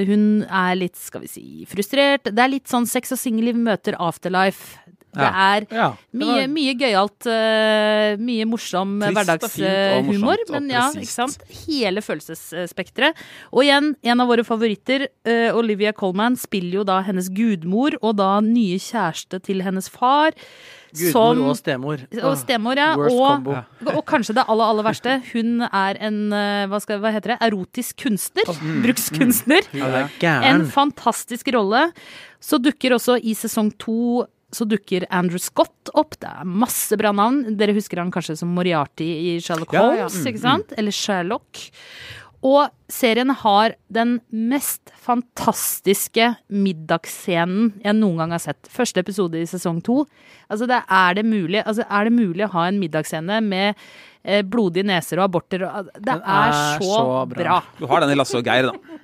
Hun 0.05 0.43
er 0.43 0.75
litt, 0.75 0.97
skal 0.99 1.23
vi 1.23 1.29
si, 1.31 1.45
frustrert. 1.65 2.27
Det 2.27 2.43
er 2.43 2.51
litt 2.51 2.67
sånn 2.69 2.85
sex 2.85 3.15
og 3.15 3.17
singelliv 3.17 3.55
møter 3.57 3.95
afterlife. 3.97 4.75
Det 5.15 5.29
er 5.31 5.65
Ja, 5.71 5.87
mye, 6.13 6.45
mye 6.51 6.73
gøyalt, 6.79 7.27
uh, 7.31 8.15
mye 8.21 8.45
morsom 8.49 8.97
hverdagshumor. 9.01 10.45
Men 10.51 10.69
ja, 10.73 10.85
ikke 10.91 11.11
sant. 11.13 11.37
Hele 11.65 12.03
følelsesspekteret. 12.05 13.15
Og 13.53 13.63
igjen, 13.65 13.93
en 14.03 14.21
av 14.23 14.27
våre 14.31 14.45
favoritter, 14.47 15.07
uh, 15.27 15.51
Olivia 15.57 15.93
Colman, 15.95 16.35
spiller 16.39 16.81
jo 16.81 16.87
da 16.87 17.01
hennes 17.07 17.29
gudmor, 17.33 17.97
og 18.01 18.17
da 18.21 18.39
nye 18.43 18.77
kjæreste 18.81 19.41
til 19.45 19.61
hennes 19.65 19.89
far. 19.91 20.31
Gudmor 20.95 21.11
som- 21.11 21.41
og 21.49 21.55
stemor. 21.57 21.99
og 22.23 22.37
stemor, 22.39 22.75
ja. 22.79 22.93
Og, 22.95 23.49
og 23.97 24.05
kanskje 24.07 24.35
det 24.37 24.45
aller, 24.47 24.63
aller 24.71 24.83
verste. 24.87 25.17
Hun 25.33 25.61
er 25.67 25.97
en 25.99 26.31
eh, 26.31 26.67
hva, 26.71 26.79
skal, 26.79 27.01
hva 27.03 27.11
heter 27.11 27.33
det? 27.35 27.39
erotisk 27.43 27.97
kunstner. 28.05 28.47
Brukskunstner. 28.85 29.67
Mm, 29.73 30.09
ja, 30.21 30.41
En 30.47 30.65
fantastisk 30.71 31.51
rolle. 31.53 31.91
Så 32.39 32.59
dukker 32.61 32.95
også 32.95 33.17
i 33.21 33.33
sesong 33.35 33.73
to 33.77 34.25
så 34.55 34.67
dukker 34.69 35.05
Andrew 35.13 35.41
Scott 35.41 35.91
opp. 35.93 36.15
Det 36.21 36.29
er 36.31 36.47
masse 36.47 36.95
bra 36.99 37.11
navn. 37.15 37.43
Dere 37.59 37.75
husker 37.75 37.99
han 38.01 38.13
kanskje 38.15 38.37
som 38.39 38.53
Moriarty 38.55 39.07
i 39.35 39.39
Sherlock 39.43 39.75
Ja, 39.75 39.83
ja. 39.91 40.05
Holmes, 40.07 40.21
ikke 40.31 40.43
sant? 40.45 40.71
Eller 40.79 40.95
Sherlock. 40.95 41.65
Og 42.45 42.69
serien 42.93 43.31
har 43.41 43.73
den 43.89 44.19
mest 44.29 44.91
fantastiske 45.01 46.27
middagsscenen 46.53 47.71
jeg 47.81 47.97
noen 47.97 48.19
gang 48.21 48.35
har 48.35 48.43
sett. 48.43 48.69
Første 48.69 49.01
episode 49.01 49.39
i 49.41 49.47
sesong 49.49 49.79
to. 49.85 50.03
Altså, 50.45 50.67
det 50.69 50.77
er, 50.83 51.15
det 51.17 51.25
mulig, 51.25 51.63
altså, 51.65 51.87
er 51.89 52.05
det 52.09 52.13
mulig 52.13 52.45
å 52.45 52.51
ha 52.53 52.67
en 52.69 52.77
middagsscene 52.81 53.39
med 53.45 53.73
eh, 54.21 54.43
blodige 54.45 54.85
neser 54.85 55.21
og 55.23 55.29
aborter 55.31 55.65
og 55.65 55.89
Det 55.97 56.19
er, 56.19 56.21
er 56.21 56.77
så, 56.83 56.91
så 56.91 57.07
bra. 57.33 57.41
bra. 57.41 57.57
Du 57.81 57.87
har 57.89 58.05
den 58.05 58.13
i 58.13 58.19
Lasse 58.19 58.37
og 58.37 58.45
Geir, 58.45 58.69
da. 58.69 59.01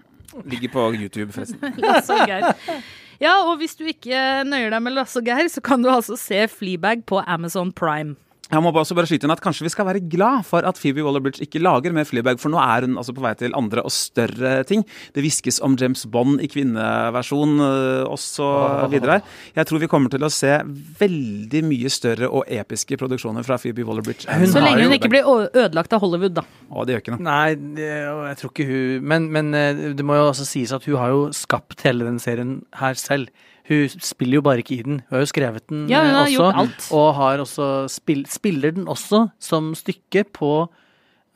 Ligger 0.47 0.71
på 0.77 0.85
YouTube, 0.95 1.31
forresten. 1.33 1.79
Lasse 1.87 2.13
og 2.15 2.29
Geir. 2.29 2.77
Ja, 3.21 3.35
og 3.45 3.59
hvis 3.61 3.75
du 3.77 3.83
ikke 3.85 4.17
nøyer 4.49 4.71
deg 4.73 4.81
med 4.81 4.95
Lasse 4.95 5.21
og 5.21 5.27
Geir, 5.29 5.45
så 5.51 5.61
kan 5.61 5.83
du 5.83 5.91
altså 5.93 6.17
se 6.17 6.47
Fleabag 6.49 7.03
på 7.05 7.21
Amazon 7.29 7.69
Prime. 7.71 8.15
Jeg 8.51 8.59
må 8.59 8.71
også 8.75 8.95
bare 8.97 9.07
skyte 9.07 9.27
inn 9.27 9.31
at 9.31 9.41
Kanskje 9.43 9.63
vi 9.63 9.71
skal 9.71 9.87
være 9.87 10.01
glad 10.11 10.43
for 10.47 10.65
at 10.67 10.79
Phoebe 10.79 11.05
Waller-Bridge 11.05 11.45
ikke 11.45 11.61
lager 11.63 11.93
mer 11.95 12.07
Fleabag, 12.07 12.39
for 12.41 12.51
nå 12.51 12.59
er 12.59 12.83
hun 12.83 12.97
altså 12.99 13.13
på 13.15 13.23
vei 13.23 13.31
til 13.39 13.55
andre 13.55 13.83
og 13.87 13.93
større 13.95 14.65
ting. 14.67 14.83
Det 15.15 15.23
hviskes 15.23 15.61
om 15.63 15.77
James 15.79 16.03
Bond 16.11 16.43
i 16.43 16.49
kvinneversjon 16.51 17.63
øh, 17.63 18.11
osv. 18.11 18.89
videre. 18.91 19.21
Jeg 19.55 19.69
tror 19.69 19.81
vi 19.83 19.89
kommer 19.91 20.11
til 20.11 20.27
å 20.27 20.31
se 20.33 20.57
veldig 20.99 21.63
mye 21.69 21.91
større 21.93 22.27
og 22.27 22.43
episke 22.51 22.99
produksjoner 22.99 23.47
fra 23.47 23.57
Phoebe 23.61 23.85
Waller-Bridge. 23.87 24.27
Så 24.51 24.63
lenge 24.63 24.83
hun 24.83 24.97
ikke 24.97 25.11
blir 25.13 25.31
ødelagt 25.31 25.95
av 25.95 26.03
Hollywood, 26.03 26.35
da. 26.41 26.45
Å, 26.67 26.83
det 26.85 26.97
gjør 26.97 27.05
ikke 27.05 27.15
noe. 27.15 27.25
Nei, 27.27 27.79
jeg 27.79 28.41
tror 28.41 28.51
ikke 28.51 28.67
hun 28.67 29.07
Men, 29.11 29.29
men 29.33 29.55
eh, 29.57 29.79
det 29.95 30.03
må 30.07 30.17
jo 30.19 30.27
også 30.29 30.45
sies 30.47 30.75
at 30.75 30.85
hun 30.87 30.99
har 30.99 31.15
jo 31.15 31.23
skapt 31.35 31.87
hele 31.87 32.07
den 32.07 32.19
serien 32.21 32.59
her 32.79 32.99
selv. 32.99 33.31
Hun 33.71 34.03
spiller 34.03 34.39
jo 34.39 34.43
bare 34.45 34.63
ikke 34.63 34.75
i 34.75 34.83
den. 34.83 34.99
Hun 35.07 35.15
har 35.15 35.23
jo 35.23 35.31
skrevet 35.31 35.65
den 35.71 35.87
Ja, 35.91 36.03
hun 36.03 36.11
eh, 36.11 36.17
har 36.17 36.27
også. 36.27 36.35
gjort 36.35 36.61
alt. 36.65 36.91
Og 36.97 37.07
har 37.15 37.43
også 37.45 37.71
spill, 37.91 38.25
spiller 38.27 38.75
den 38.75 38.87
også 38.91 39.29
som 39.39 39.71
stykke 39.77 40.25
på 40.35 40.69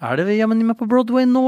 Er 0.04 0.20
det 0.20 0.36
jammen 0.36 0.60
meg 0.68 0.76
på 0.78 0.88
Broadway 0.92 1.24
nå 1.26 1.44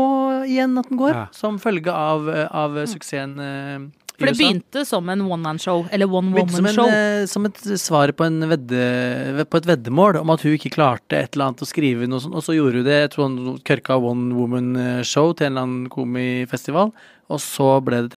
igjen 0.47 0.77
at 0.79 0.87
den 0.87 0.99
går? 0.99 1.13
Ja. 1.13 1.25
Som 1.35 1.59
følge 1.59 1.91
av, 1.91 2.29
eh, 2.31 2.47
av 2.47 2.77
suksessen 2.87 3.35
mm. 3.35 3.87
i 3.91 4.21
For 4.21 4.31
det 4.31 4.37
begynte 4.39 4.85
som 4.87 5.09
en 5.11 5.25
one 5.27 5.43
man-show, 5.43 5.83
eller 5.91 6.07
one 6.07 6.31
Begynte 6.31 6.55
som, 6.55 6.63
woman-show. 6.63 6.87
en, 6.87 7.23
eh, 7.23 7.27
som 7.27 7.45
et 7.45 7.59
svar 7.77 8.13
på, 8.15 8.25
en 8.25 8.47
vedde, 8.49 9.45
på 9.51 9.59
et 9.59 9.67
veddemål 9.67 10.21
om 10.23 10.31
at 10.33 10.45
hun 10.47 10.55
ikke 10.55 10.73
klarte 10.73 11.19
et 11.19 11.35
eller 11.35 11.51
annet 11.51 11.65
å 11.67 11.69
skrive 11.69 12.07
noe 12.07 12.23
sånt, 12.23 12.39
og 12.39 12.47
så 12.47 12.55
gjorde 12.55 12.81
hun 12.81 12.87
det. 12.87 13.01
Jeg 13.03 13.11
tror 13.13 13.27
hun 13.27 13.59
kørka 13.67 13.99
One 13.99 14.31
Woman 14.39 15.03
Show 15.03 15.35
til 15.35 15.51
en 15.51 15.51
eller 15.51 15.67
annen 15.67 15.91
komifestival, 15.91 16.95
og 17.27 17.43
så 17.43 17.75
ble 17.83 18.07
det 18.07 18.16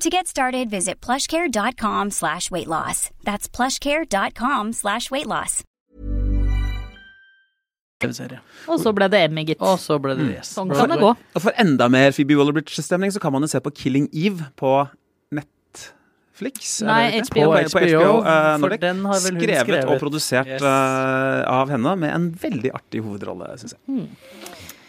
To 0.00 0.10
get 0.10 0.26
started, 0.26 0.68
visit 0.68 1.00
plushcare.com 1.00 2.10
slash 2.10 2.50
weight 2.50 2.66
loss. 2.68 3.08
That's 3.24 3.48
plushcare.com 3.48 4.72
slash 4.74 5.10
weight 5.10 5.26
loss. 5.26 5.62
Og 8.68 8.76
så 8.82 8.92
ble 8.92 9.08
det 9.08 9.22
Emmy, 9.24 9.46
gitt. 9.48 9.62
Og 9.64 9.78
så 9.80 9.96
ble 10.04 10.12
det 10.18 10.26
yes. 10.34 10.50
Sånn 10.52 10.68
kan 10.68 10.92
det 10.92 10.98
gå. 11.00 11.14
Og 11.16 11.40
for 11.40 11.56
enda 11.56 11.88
mer 11.88 12.12
Phoebe 12.12 12.36
Waller-Bridge-stemning 12.36 13.14
så 13.14 13.22
kan 13.24 13.32
man 13.32 13.46
jo 13.46 13.48
se 13.48 13.62
på 13.64 13.72
Killing 13.72 14.10
Eve 14.12 14.50
på 14.60 14.74
Netflix. 15.32 16.74
Nei. 16.84 17.22
HBO. 17.24 17.46
På, 17.56 17.56
på 17.56 17.84
HBO, 17.88 18.12
for 18.20 18.66
Nordic. 18.66 18.82
den 18.84 19.00
har 19.08 19.24
vel 19.24 19.38
hun 19.38 19.40
skrevet, 19.46 19.64
skrevet. 19.64 19.88
og 19.96 20.04
produsert 20.04 20.52
Yes. 20.58 20.60
uh, 20.60 21.40
av 21.56 21.72
henne, 21.72 21.96
med 22.04 22.12
en 22.12 22.28
veldig 22.44 22.74
artig 22.76 23.00
hovedrolle, 23.00 23.48
syns 23.64 23.78
jeg. 23.78 24.10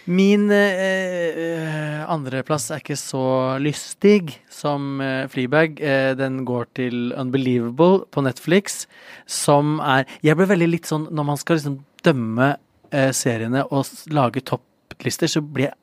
Min 0.07 0.47
eh, 0.55 2.03
andreplass 2.07 2.69
er 2.71 2.79
ikke 2.79 2.95
så 2.95 3.23
lystig 3.59 4.37
som 4.51 5.01
eh, 5.03 5.25
Fleabag. 5.31 5.81
Eh, 5.83 6.13
den 6.15 6.45
går 6.47 6.69
til 6.79 7.11
Unbelievable 7.11 8.05
på 8.15 8.23
Netflix, 8.23 8.85
som 9.27 9.81
er 9.83 10.07
Jeg 10.23 10.39
blir 10.39 10.47
veldig 10.47 10.69
litt 10.71 10.87
sånn 10.87 11.09
når 11.11 11.27
man 11.33 11.41
skal 11.41 11.59
liksom 11.59 11.77
dømme 12.07 12.53
eh, 12.95 13.11
seriene 13.11 13.65
og 13.67 13.91
lage 14.15 14.45
topplister, 14.47 15.27
så 15.27 15.43
blir 15.43 15.73
jeg, 15.73 15.77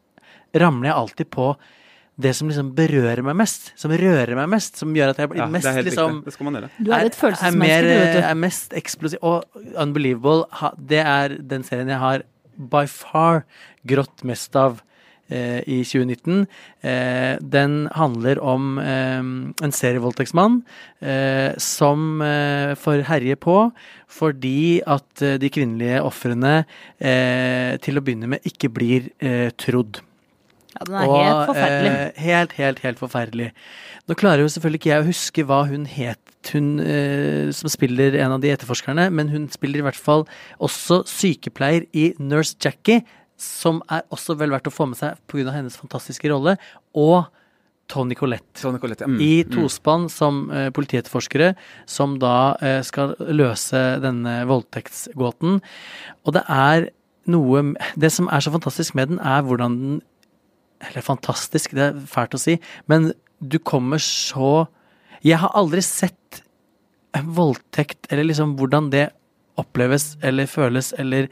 ramler 0.56 0.88
jeg 0.88 1.00
alltid 1.02 1.32
på 1.34 1.52
det 2.24 2.30
som 2.38 2.48
liksom 2.48 2.68
berører 2.78 3.24
meg 3.26 3.36
mest. 3.42 3.72
Som 3.76 3.92
rører 3.92 4.36
meg 4.38 4.50
mest. 4.52 4.78
Som 4.78 4.92
gjør 4.94 5.12
at 5.12 5.20
jeg 5.20 5.32
blir 5.32 5.42
Ja, 5.42 5.48
mest 5.50 5.66
det 5.66 5.72
er 5.80 5.88
liksom. 5.88 6.20
Det 6.24 6.32
skal 6.36 6.46
man 6.46 6.60
gjøre. 6.60 6.68
Du 6.78 6.92
er 6.92 7.08
et 7.08 7.10
er 7.10 7.18
følelsesmenneske, 7.18 7.72
mer, 7.74 7.82
du, 7.82 7.94
vet 7.98 8.14
du. 8.14 8.20
er 8.28 8.38
mest 8.38 8.76
eksplosiv. 8.78 9.18
Og 9.26 9.64
Unbelievable, 9.82 10.70
det 10.78 11.02
er 11.02 11.34
den 11.42 11.66
serien 11.66 11.90
jeg 11.90 11.98
har 12.00 12.24
by 12.56 12.86
far 12.90 13.44
grått 13.88 14.24
mest 14.26 14.56
av 14.56 14.80
eh, 15.28 15.60
i 15.66 15.80
2019. 15.84 16.46
Eh, 16.80 17.34
den 17.40 17.76
handler 17.94 18.40
om 18.44 18.78
eh, 18.78 19.20
en 19.64 19.74
serievoldtektsmann 19.74 20.62
eh, 21.00 21.52
som 21.58 22.22
eh, 22.24 22.74
får 22.78 23.06
herje 23.10 23.36
på 23.40 23.58
fordi 24.14 24.80
at 24.86 25.24
de 25.42 25.50
kvinnelige 25.50 26.02
ofrene 26.06 26.60
til 27.82 27.98
å 27.98 28.02
begynne 28.04 28.28
med 28.30 28.44
ikke 28.46 28.68
blir 28.70 29.08
trodd. 29.58 29.98
Ja, 30.74 30.86
den 30.88 30.96
er 30.98 31.08
helt 31.08 31.50
forferdelig. 31.50 31.90
eh, 31.90 32.22
helt, 32.24 32.54
helt, 32.58 32.80
helt 32.84 33.02
forferdelig. 33.02 33.50
Nå 34.08 34.16
klarer 34.20 34.42
jo 34.42 34.50
selvfølgelig 34.52 34.80
ikke 34.82 34.90
jeg 34.90 35.02
å 35.02 35.08
huske 35.08 35.44
hva 35.48 35.60
hun 35.70 35.86
het, 35.88 36.34
hun 36.52 36.72
eh, 36.82 37.52
som 37.56 37.72
spiller 37.72 38.18
en 38.20 38.34
av 38.36 38.42
de 38.42 38.50
etterforskerne, 38.52 39.06
men 39.14 39.30
hun 39.32 39.46
spiller 39.52 39.80
i 39.80 39.86
hvert 39.86 40.00
fall 40.00 40.26
også 40.58 41.04
sykepleier 41.08 41.86
i 41.96 42.10
Nurse 42.18 42.58
Jackie, 42.60 43.04
som 43.40 43.80
er 43.92 44.04
også 44.14 44.36
vel 44.38 44.52
verdt 44.54 44.68
å 44.68 44.74
få 44.74 44.86
med 44.90 45.00
seg 45.00 45.16
pga. 45.30 45.54
hennes 45.54 45.78
fantastiske 45.78 46.28
rolle, 46.30 46.58
og 46.94 47.30
Tony 47.88 48.14
Collette. 48.16 48.60
Tony 48.60 48.78
Collette, 48.78 49.04
ja. 49.04 49.10
Mm, 49.10 49.20
I 49.20 49.44
mm. 49.44 49.52
tospann 49.54 50.08
som 50.12 50.48
eh, 50.50 50.70
politietterforskere, 50.74 51.52
som 51.86 52.18
da 52.20 52.56
eh, 52.64 52.80
skal 52.86 53.14
løse 53.20 53.82
denne 54.04 54.40
voldtektsgåten. 54.48 55.60
Og 56.24 56.36
det 56.36 56.44
er 56.48 56.90
noe 57.24 57.62
Det 57.96 58.10
som 58.12 58.26
er 58.28 58.44
så 58.44 58.50
fantastisk 58.52 58.94
med 58.94 59.14
den, 59.14 59.18
er 59.18 59.44
hvordan 59.44 59.76
den 59.80 60.00
Eller 60.88 61.04
fantastisk, 61.04 61.74
det 61.76 61.88
er 61.90 62.00
fælt 62.10 62.36
å 62.36 62.40
si, 62.40 62.58
men 62.90 63.12
du 63.40 63.58
kommer 63.58 63.98
så 64.02 64.66
Jeg 65.24 65.38
har 65.40 65.54
aldri 65.56 65.80
sett 65.80 66.42
en 67.16 67.30
voldtekt, 67.32 68.10
eller 68.12 68.26
liksom 68.28 68.56
hvordan 68.58 68.90
det 68.92 69.06
oppleves 69.56 70.18
eller 70.20 70.44
føles, 70.50 70.90
eller 70.98 71.30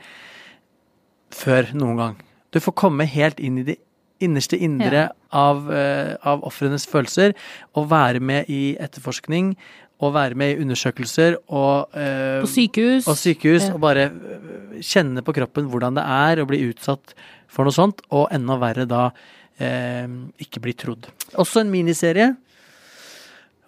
før 1.33 1.73
noen 1.77 1.99
gang. 1.99 2.15
Du 2.53 2.61
får 2.61 2.73
komme 2.79 3.05
helt 3.09 3.41
inn 3.41 3.59
i 3.61 3.67
det 3.67 3.77
innerste 4.23 4.57
indre 4.63 5.09
av, 5.35 5.65
uh, 5.69 6.15
av 6.23 6.45
ofrenes 6.47 6.87
følelser, 6.89 7.35
og 7.75 7.91
være 7.91 8.23
med 8.23 8.49
i 8.53 8.77
etterforskning, 8.81 9.57
og 10.03 10.15
være 10.17 10.39
med 10.39 10.55
i 10.55 10.63
undersøkelser, 10.65 11.37
og 11.53 11.93
uh, 11.95 12.41
På 12.43 12.51
sykehus. 12.51 13.07
og 13.11 13.19
sykehus, 13.19 13.69
Ja. 13.69 13.75
og 13.75 13.81
bare 13.85 14.09
øh, 14.11 14.81
kjenne 14.81 15.23
på 15.23 15.35
kroppen 15.37 15.69
hvordan 15.71 15.99
det 15.99 16.03
er 16.07 16.43
å 16.43 16.49
bli 16.49 16.63
utsatt 16.71 17.15
for 17.53 17.69
noe 17.69 17.77
sånt, 17.77 18.03
og 18.11 18.29
enda 18.35 18.57
verre 18.59 18.87
da 18.89 19.05
eh, 19.11 19.21
ikke 19.61 20.61
bli 20.65 20.73
trodd. 20.75 21.07
Også 21.39 21.61
en 21.61 21.71
miniserie. 21.71 22.33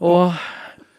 Og 0.05 0.33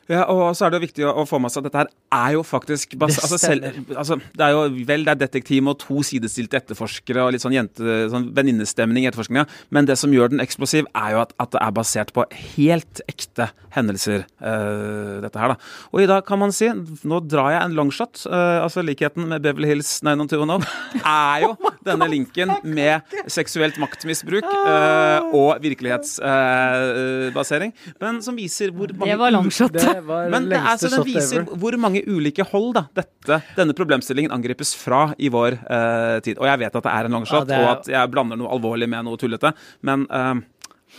Ja, 0.06 0.26
og 0.30 0.54
så 0.54 0.68
er 0.68 0.74
det 0.74 0.80
jo 0.80 0.86
viktig 0.86 1.06
å, 1.08 1.12
å 1.22 1.26
få 1.26 1.40
med 1.42 1.54
seg 1.54 1.64
at 1.64 1.70
dette 1.70 1.82
her 1.82 1.90
er 2.16 2.36
jo 2.36 2.44
faktisk 2.46 2.94
bas 3.02 3.16
Det 3.16 3.24
altså, 3.26 3.40
selv, 3.42 3.80
altså, 3.96 4.18
Det 4.38 4.44
er 4.46 4.54
jo 4.54 4.84
vel 4.86 5.06
det 5.08 5.16
er 5.16 5.22
detektiv 5.24 5.72
og 5.72 5.80
to 5.82 6.04
sidestilte 6.06 6.60
etterforskere 6.60 7.24
og 7.26 7.34
litt 7.34 7.42
sånn 7.42 7.56
jente, 7.56 7.96
sånn 8.12 8.28
venninnestemning 8.36 9.06
i 9.06 9.10
etterforskninga, 9.10 9.48
men 9.74 9.90
det 9.90 9.98
som 9.98 10.14
gjør 10.14 10.36
den 10.36 10.44
eksplosiv, 10.44 10.86
er 10.94 11.16
jo 11.16 11.24
at, 11.24 11.34
at 11.42 11.56
det 11.56 11.64
er 11.64 11.74
basert 11.76 12.14
på 12.14 12.26
helt 12.56 13.02
ekte 13.10 13.50
hendelser, 13.76 14.24
uh, 14.40 15.20
dette 15.24 15.42
her, 15.42 15.54
da. 15.54 15.58
Og 15.92 16.04
i 16.04 16.08
dag 16.10 16.24
kan 16.28 16.40
man 16.40 16.54
si, 16.56 16.68
nå 16.70 17.20
drar 17.26 17.52
jeg 17.56 17.62
en 17.64 17.76
longshot, 17.78 18.26
uh, 18.30 18.64
altså 18.64 18.84
likheten 18.86 19.28
med 19.32 19.44
Beverly 19.44 19.68
Hills 19.74 19.92
90210 20.06 21.02
er 21.02 21.46
jo 21.46 21.52
denne 21.90 22.08
linken 22.12 22.50
med 22.64 23.16
seksuelt 23.32 23.80
maktmisbruk 23.82 24.46
uh, 24.46 25.36
og 25.36 25.60
virkelighetsbasering, 25.66 27.76
men 28.04 28.22
som 28.26 28.38
viser 28.38 28.74
hvor 28.76 28.94
mange 28.94 29.12
Det 29.12 29.20
var 29.22 29.36
longshot. 29.36 29.76
det 29.76 29.95
var 30.04 30.30
men 30.30 30.50
det, 30.50 30.58
er, 30.60 30.78
så 30.82 30.90
den 30.92 31.06
viser 31.08 31.42
ever. 31.44 31.56
hvor 31.62 31.78
mange 31.80 32.02
ulike 32.08 32.44
hold 32.52 32.74
da, 32.76 32.84
dette, 32.96 33.38
denne 33.56 33.74
problemstillingen 33.78 34.32
angripes 34.36 34.74
fra 34.76 35.14
i 35.18 35.30
vår 35.34 35.56
uh, 35.66 36.20
tid. 36.26 36.38
Og 36.42 36.46
jeg 36.50 36.60
vet 36.66 36.76
at 36.76 36.84
det 36.84 36.92
er 36.92 37.06
en 37.10 37.16
longshot, 37.20 37.48
Ja, 37.50 37.56
er- 37.56 37.64
og 37.64 37.72
at 37.78 37.88
jeg 37.94 38.12
blander 38.12 38.38
noe 38.40 38.52
alvorlig 38.52 38.90
med 38.92 39.06
noe 39.08 39.18
tullete, 39.22 39.54
men 39.82 40.08
uh, 40.12 40.36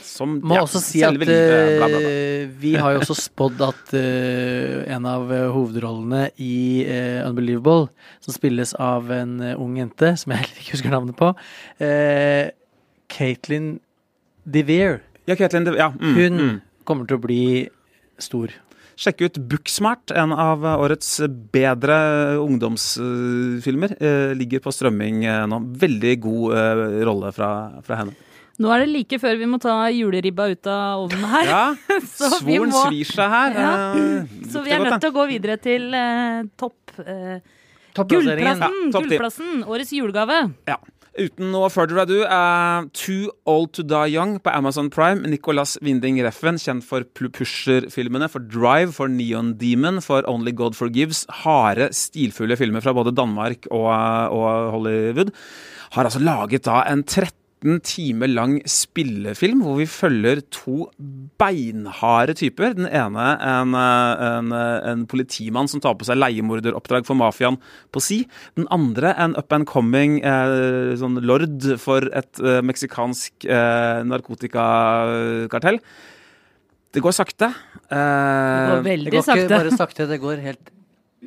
som 0.02 0.34
Må 0.44 0.58
ja, 0.58 0.62
også 0.66 0.80
si 0.84 1.00
at 1.06 1.14
livet, 1.14 1.30
bla, 1.30 1.86
bla, 1.88 1.98
bla. 2.02 2.08
eh, 2.10 2.48
vi 2.60 2.74
har 2.76 2.92
jo 2.92 3.00
også 3.00 3.14
spådd 3.16 3.62
at 3.64 3.94
uh, 3.96 4.82
en 4.92 5.06
av 5.08 5.30
hovedrollene 5.54 6.26
i 6.42 6.84
uh, 6.84 7.22
Unbelievable, 7.30 7.88
som 8.20 8.34
spilles 8.36 8.74
av 8.82 9.08
en 9.14 9.38
uh, 9.40 9.54
ung 9.62 9.78
jente, 9.80 10.12
som 10.20 10.34
jeg 10.36 10.50
ikke 10.50 10.74
husker 10.74 10.92
navnet 10.92 11.16
på, 11.16 11.30
uh, 11.32 12.44
Caitlin 13.08 13.76
DeVere, 14.44 15.00
Ja, 15.26 15.34
Caitlin, 15.34 15.64
det- 15.66 15.78
ja, 15.78 15.88
mm, 15.90 16.14
hun 16.14 16.36
mm. 16.38 16.60
kommer 16.84 17.06
til 17.08 17.16
å 17.16 17.22
bli 17.24 17.40
stor. 18.22 18.52
Sjekk 18.96 19.26
ut 19.26 19.38
Booksmart, 19.50 20.10
en 20.16 20.32
av 20.32 20.62
årets 20.64 21.18
bedre 21.52 21.96
ungdomsfilmer. 22.40 23.92
Eh, 24.00 24.30
ligger 24.38 24.62
på 24.64 24.72
strømming 24.72 25.24
eh, 25.28 25.42
nå. 25.50 25.58
Veldig 25.82 26.14
god 26.24 26.54
eh, 26.56 26.80
rolle 27.04 27.32
fra, 27.36 27.50
fra 27.84 27.98
henne. 28.00 28.16
Nå 28.56 28.70
er 28.72 28.86
det 28.86 28.88
like 28.88 29.18
før 29.20 29.36
vi 29.36 29.44
må 29.52 29.58
ta 29.60 29.74
juleribba 29.92 30.46
ut 30.48 30.68
av 30.72 31.02
ovnen 31.04 31.26
her. 31.28 31.50
Ja, 31.50 31.64
Så 32.08 32.38
vi 32.40 32.56
svoren 32.56 32.72
må- 32.72 32.86
svir 32.86 33.10
seg 33.12 33.34
her. 33.34 33.58
Ja. 33.60 33.74
Så 34.48 34.64
vi 34.64 34.72
er 34.72 34.80
nødt 34.86 34.96
til 35.04 35.12
å 35.12 35.16
gå 35.18 35.26
videre 35.28 35.58
til 35.60 35.92
eh, 35.92 36.40
topp 36.56 36.96
eh, 37.04 37.36
Gullplassen! 37.96 38.64
Ja, 38.64 38.92
topp. 38.92 39.04
Gullplassen! 39.10 39.60
Årets 39.68 39.92
julegave. 39.96 40.40
Ja. 40.68 40.80
Uten 41.16 41.48
noe 41.48 41.70
further 41.72 41.96
ado, 42.02 42.18
uh, 42.28 42.84
Too 42.92 43.30
Old 43.48 43.72
To 43.72 43.82
Die 43.82 44.12
Young 44.12 44.36
på 44.38 44.52
Amazon 44.52 44.90
Prime. 44.92 45.24
Nicolas 45.24 45.78
Winding 45.80 46.18
Reffen, 46.20 46.58
kjent 46.60 46.84
for 46.84 47.06
Pusher-filmene, 47.08 48.28
for 48.28 48.44
Drive, 48.44 48.92
for 48.98 49.08
Neon 49.08 49.54
Demon, 49.56 50.02
for 50.04 50.28
Only 50.28 50.52
God 50.52 50.76
Forgives. 50.76 51.24
Harde, 51.40 51.88
stilfulle 51.96 52.58
filmer 52.60 52.84
fra 52.84 52.92
både 52.92 53.14
Danmark 53.16 53.64
og, 53.70 53.88
og 53.88 54.70
Hollywood. 54.76 55.32
Har 55.96 56.04
altså 56.04 56.20
laget 56.20 56.68
da 56.68 56.82
en 56.92 57.00
13 57.02 57.45
timer 57.82 58.30
lang 58.30 58.52
spillefilm 58.70 59.62
hvor 59.64 59.76
vi 59.80 59.86
følger 59.90 60.40
to 60.54 60.86
beinharde 61.40 62.34
typer. 62.38 62.74
Den 62.78 62.86
ene 62.86 63.24
en, 63.42 63.74
eh, 63.74 64.24
en, 64.28 64.52
eh, 64.54 64.90
en 64.92 65.04
politimann 65.10 65.68
som 65.68 65.82
tar 65.82 65.96
på 65.98 66.06
seg 66.06 66.20
leiemorderoppdrag 66.20 67.06
for 67.08 67.18
mafiaen 67.18 67.58
på 67.92 68.02
si. 68.04 68.20
Den 68.56 68.68
andre 68.70 69.14
en 69.18 69.34
up 69.36 69.52
and 69.52 69.66
coming 69.66 70.20
eh, 70.22 70.94
sånn 71.00 71.18
lord 71.26 71.58
for 71.82 72.06
et 72.14 72.40
eh, 72.40 72.62
meksikansk 72.62 73.44
eh, 73.50 74.02
narkotikakartell. 74.06 75.80
Det 76.94 77.02
går 77.04 77.12
sakte. 77.12 77.50
Det 77.90 78.70
går 78.70 78.82
veldig 78.86 79.10
Det 79.10 79.18
veldig 79.18 79.24
sakte. 79.26 79.42
ikke 79.42 79.58
bare 79.58 79.76
sakte, 79.76 80.08
det 80.08 80.20
går 80.22 80.40
helt 80.46 80.70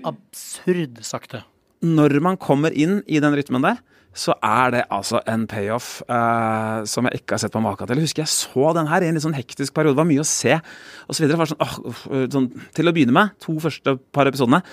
absurd 0.07 1.03
sakte. 1.03 1.43
når 1.81 2.19
man 2.21 2.35
kommer 2.37 2.71
inn 2.75 3.03
i 3.07 3.19
den 3.23 3.35
rytmen 3.37 3.63
der, 3.63 3.77
så 4.15 4.33
er 4.43 4.71
det 4.73 4.81
altså 4.91 5.19
en 5.29 5.45
payoff 5.47 5.99
uh, 6.09 6.81
som 6.89 7.05
jeg 7.07 7.21
ikke 7.21 7.35
har 7.35 7.43
sett 7.43 7.53
på 7.53 7.61
maken 7.63 7.87
til. 7.87 7.99
Jeg 8.01 8.09
husker 8.09 8.23
jeg 8.25 8.31
så 8.33 8.71
den 8.75 8.89
her 8.89 9.05
i 9.05 9.09
en 9.09 9.15
litt 9.15 9.23
sånn 9.23 9.37
hektisk 9.37 9.75
periode. 9.75 9.93
Det 9.93 10.01
var 10.01 10.09
mye 10.09 10.23
å 10.23 10.27
se 10.27 10.57
osv. 11.09 11.35
Sånn, 11.51 11.61
uh, 11.61 12.25
sånn, 12.33 12.49
til 12.75 12.89
å 12.89 12.93
begynne 12.95 13.15
med, 13.15 13.37
to 13.43 13.55
første 13.61 13.95
par 14.15 14.29
episodene, 14.31 14.63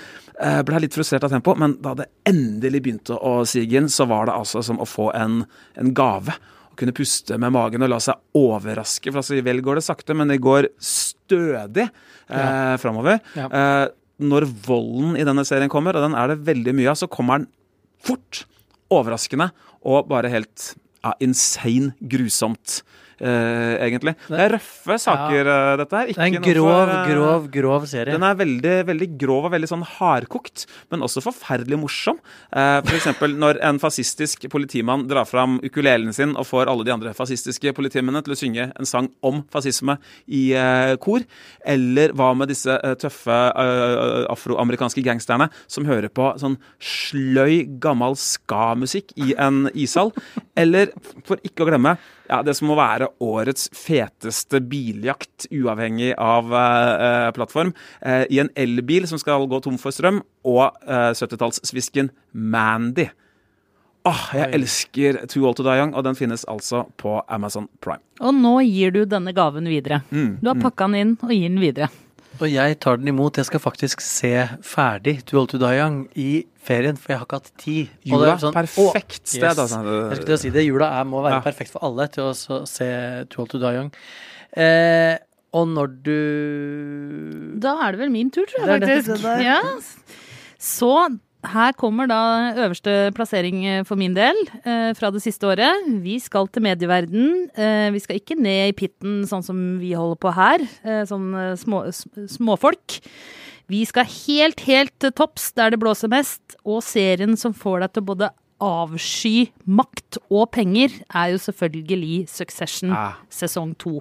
uh, 0.40 0.61
ble 0.66 0.79
jeg 0.79 0.87
litt 0.87 0.96
frustrert 0.99 1.29
av 1.29 1.37
tempo. 1.37 1.55
Men 1.61 1.77
da 1.85 1.94
det 2.01 2.09
endelig 2.29 2.83
begynte 2.87 3.20
å 3.20 3.38
sige 3.49 3.79
inn, 3.79 3.90
så 3.92 4.09
var 4.11 4.31
det 4.31 4.38
altså 4.38 4.64
som 4.66 4.81
å 4.81 4.88
få 4.88 5.11
en, 5.18 5.42
en 5.77 5.92
gave. 5.96 6.35
Å 6.72 6.81
kunne 6.81 6.96
puste 6.96 7.37
med 7.40 7.55
magen 7.55 7.85
og 7.85 7.92
la 7.92 8.01
seg 8.03 8.40
overraske. 8.40 9.12
For 9.12 9.20
altså, 9.22 9.38
vel 9.44 9.62
går 9.64 9.81
det 9.81 9.87
sakte, 9.87 10.16
men 10.16 10.33
det 10.33 10.40
går 10.44 10.72
stødig 10.81 11.90
uh, 11.92 12.75
framover. 12.81 13.20
Ja. 13.37 13.53
Eh, 13.53 13.87
når 14.16 14.46
volden 14.64 15.16
i 15.20 15.25
denne 15.29 15.44
serien 15.44 15.70
kommer, 15.72 15.96
og 15.96 16.07
den 16.07 16.16
er 16.16 16.33
det 16.33 16.44
veldig 16.46 16.72
mye 16.77 16.92
av, 16.92 16.96
så 16.96 17.09
kommer 17.12 17.42
den 17.42 17.51
fort, 18.07 18.46
overraskende 18.92 19.51
og 19.85 20.09
bare 20.11 20.31
helt 20.33 20.75
ja, 21.05 21.12
insane 21.22 21.94
grusomt 22.01 22.83
egentlig. 23.20 24.16
Det 24.29 24.40
er 24.44 24.55
røffe 24.57 24.98
saker, 25.00 25.50
eh, 25.52 25.76
dette 25.81 25.96
her. 25.96 26.07
Det 26.07 26.18
er 26.18 26.26
en 26.26 26.35
Ikke 26.37 26.55
grov, 26.55 26.70
for, 26.70 26.92
eh, 26.94 27.11
grov, 27.12 27.50
grov 27.50 27.87
serie. 27.87 28.12
Den 28.12 28.22
er 28.22 28.35
veldig, 28.35 28.76
veldig 28.87 29.09
grov 29.18 29.44
og 29.46 29.52
veldig 29.52 29.70
sånn 29.70 29.85
hardkokt, 29.96 30.66
men 30.90 31.00
også 31.00 31.22
forferdelig 31.24 31.79
morsom. 31.81 32.18
Uh, 32.52 32.81
for 32.83 32.96
eksempel 32.96 33.37
når 33.37 33.61
en 33.64 33.79
fascistisk 33.79 34.48
politimann 34.50 35.07
drar 35.09 35.26
fram 35.29 35.59
ukulelen 35.64 36.12
sin 36.14 36.37
og 36.37 36.46
får 36.46 36.70
alle 36.70 36.85
de 36.85 36.92
andre 36.94 37.12
fascistiske 37.16 37.72
politimennene 37.76 38.22
til 38.24 38.35
å 38.35 38.38
synge 38.38 38.72
en 38.79 38.88
sang 38.88 39.09
om 39.26 39.42
fascisme 39.52 39.98
i 40.26 40.50
eh, 40.57 40.94
kor. 41.02 41.24
Eller 41.66 42.14
hva 42.16 42.33
med 42.38 42.50
disse 42.52 42.72
eh, 42.72 42.96
tøffe 43.00 43.37
eh, 43.52 44.24
afroamerikanske 44.33 45.05
gangsterne 45.07 45.48
som 45.66 45.88
hører 45.88 46.12
på 46.12 46.33
sånn 46.40 46.59
sløy, 46.83 47.64
gammel 47.83 48.18
ska-musikk 48.20 49.14
i 49.16 49.35
en 49.38 49.66
ishall? 49.74 50.12
Eller, 50.59 50.94
for 51.26 51.40
ikke 51.46 51.66
å 51.66 51.70
glemme, 51.70 51.96
ja, 52.29 52.41
det 52.47 52.55
som 52.59 52.69
må 52.71 52.77
være 52.79 53.09
årets 53.23 53.69
feteste 53.77 54.61
biljakt, 54.71 55.47
uavhengig 55.55 56.12
av 56.19 56.51
eh, 56.55 57.29
plattform, 57.37 57.73
eh, 58.01 58.25
i 58.31 58.41
en 58.43 58.51
elbil 58.59 59.07
som 59.11 59.21
skal 59.23 59.47
gå 59.51 59.61
tom 59.65 59.79
for 59.81 59.95
strøm, 59.95 60.23
og 60.47 60.65
eh, 60.87 61.12
70-tallssvisken 61.17 62.11
Mandy. 62.33 63.09
Åh, 64.07 64.25
jeg 64.39 64.53
elsker 64.55 65.17
Too 65.27 65.43
Old 65.49 65.59
To 65.59 65.65
Die 65.67 65.79
Young, 65.81 65.95
og 65.99 66.05
den 66.07 66.15
finnes 66.15 66.45
altså 66.47 66.85
på 67.01 67.17
Amazon 67.27 67.67
Prime. 67.83 68.03
Og 68.23 68.35
nå 68.39 68.61
gir 68.62 68.93
du 68.95 69.01
denne 69.11 69.33
gaven 69.35 69.67
videre. 69.67 70.05
Mm, 70.15 70.37
Du 70.43 70.51
har 70.53 70.61
pakka 70.62 70.87
den 70.87 71.01
inn 71.01 71.17
og 71.19 71.33
gir 71.35 71.49
den 71.51 71.59
videre. 71.62 71.89
Og 72.40 72.49
jeg 72.51 72.79
tar 72.81 72.96
den 73.01 73.09
imot. 73.09 73.37
Jeg 73.40 73.46
skal 73.49 73.61
faktisk 73.61 74.01
se 74.05 74.33
ferdig 74.62 75.25
To 75.27 75.38
Old 75.40 75.49
To 75.55 75.59
Die 75.59 75.79
Young 75.79 76.09
i 76.16 76.44
ferien, 76.66 76.96
for 76.99 77.12
jeg 77.12 77.18
har 77.20 77.27
ikke 77.27 77.38
hatt 77.40 77.51
tid. 77.62 77.88
Jula, 78.05 78.33
er 78.35 78.42
sånn- 78.42 78.53
perfekt 78.57 79.22
Å, 79.22 79.27
sted, 79.27 79.42
yes. 79.42 79.59
altså. 79.59 79.81
Jeg 79.85 80.16
skulle 80.16 80.27
til 80.27 80.35
å 80.37 80.42
si 80.42 80.51
det. 80.51 80.64
Jula 80.66 80.90
er, 81.01 81.05
må 81.05 81.22
være 81.22 81.38
Ja. 81.38 81.40
perfekt 81.40 81.70
for 81.70 81.85
alle 81.85 82.09
til 82.09 82.25
å 82.25 82.33
så, 82.35 82.66
se 82.68 83.25
To 83.31 83.42
Old 83.42 83.51
To 83.51 83.59
Die 83.59 83.72
Young. 83.77 83.92
Eh, 84.57 85.16
og 85.55 85.68
når 85.68 85.87
du 86.03 87.59
Da 87.61 87.77
er 87.87 87.92
det 87.92 88.01
vel 88.01 88.11
min 88.11 88.31
tur, 88.31 88.44
tror 88.44 88.66
Det 88.66 88.68
er 88.68 88.79
jeg 88.79 88.81
det- 88.81 89.05
faktisk. 89.05 89.22
det 89.22 89.22
der. 89.22 89.40
Ja. 89.42 89.61
Så 90.59 91.18
her 91.52 91.72
kommer 91.78 92.09
da 92.11 92.18
øverste 92.56 93.11
plassering 93.16 93.64
eh, 93.66 93.82
for 93.87 93.96
min 94.00 94.14
del 94.16 94.37
eh, 94.64 94.92
fra 94.98 95.11
det 95.14 95.22
siste 95.24 95.46
året. 95.48 95.87
Vi 96.04 96.18
skal 96.22 96.48
til 96.48 96.64
medieverden. 96.66 97.48
Eh, 97.56 97.88
vi 97.94 98.00
skal 98.02 98.20
ikke 98.20 98.37
ned 98.38 98.70
i 98.72 98.76
pitten 98.76 99.22
sånn 99.28 99.44
som 99.46 99.61
vi 99.82 99.92
holder 99.96 100.18
på 100.22 100.32
her, 100.37 100.64
sånn 101.09 101.30
små, 101.61 101.85
småfolk. 102.37 102.98
Vi 103.70 103.80
skal 103.88 104.06
helt, 104.06 104.61
helt 104.68 104.92
til 105.02 105.11
topps 105.18 105.48
der 105.59 105.72
det 105.74 105.80
blåser 105.82 106.11
mest, 106.12 106.54
og 106.64 106.85
serien 106.87 107.35
som 107.40 107.54
får 107.56 107.80
deg 107.87 107.96
til 107.96 108.04
både 108.12 108.28
avsky 108.62 109.50
makt 109.68 110.16
og 110.32 110.46
penger, 110.54 110.94
er 111.12 111.35
jo 111.35 111.40
selvfølgelig 111.42 112.28
Succession 112.30 112.92
Ah. 112.94 113.18
sesong 113.28 113.74
to. 113.76 113.98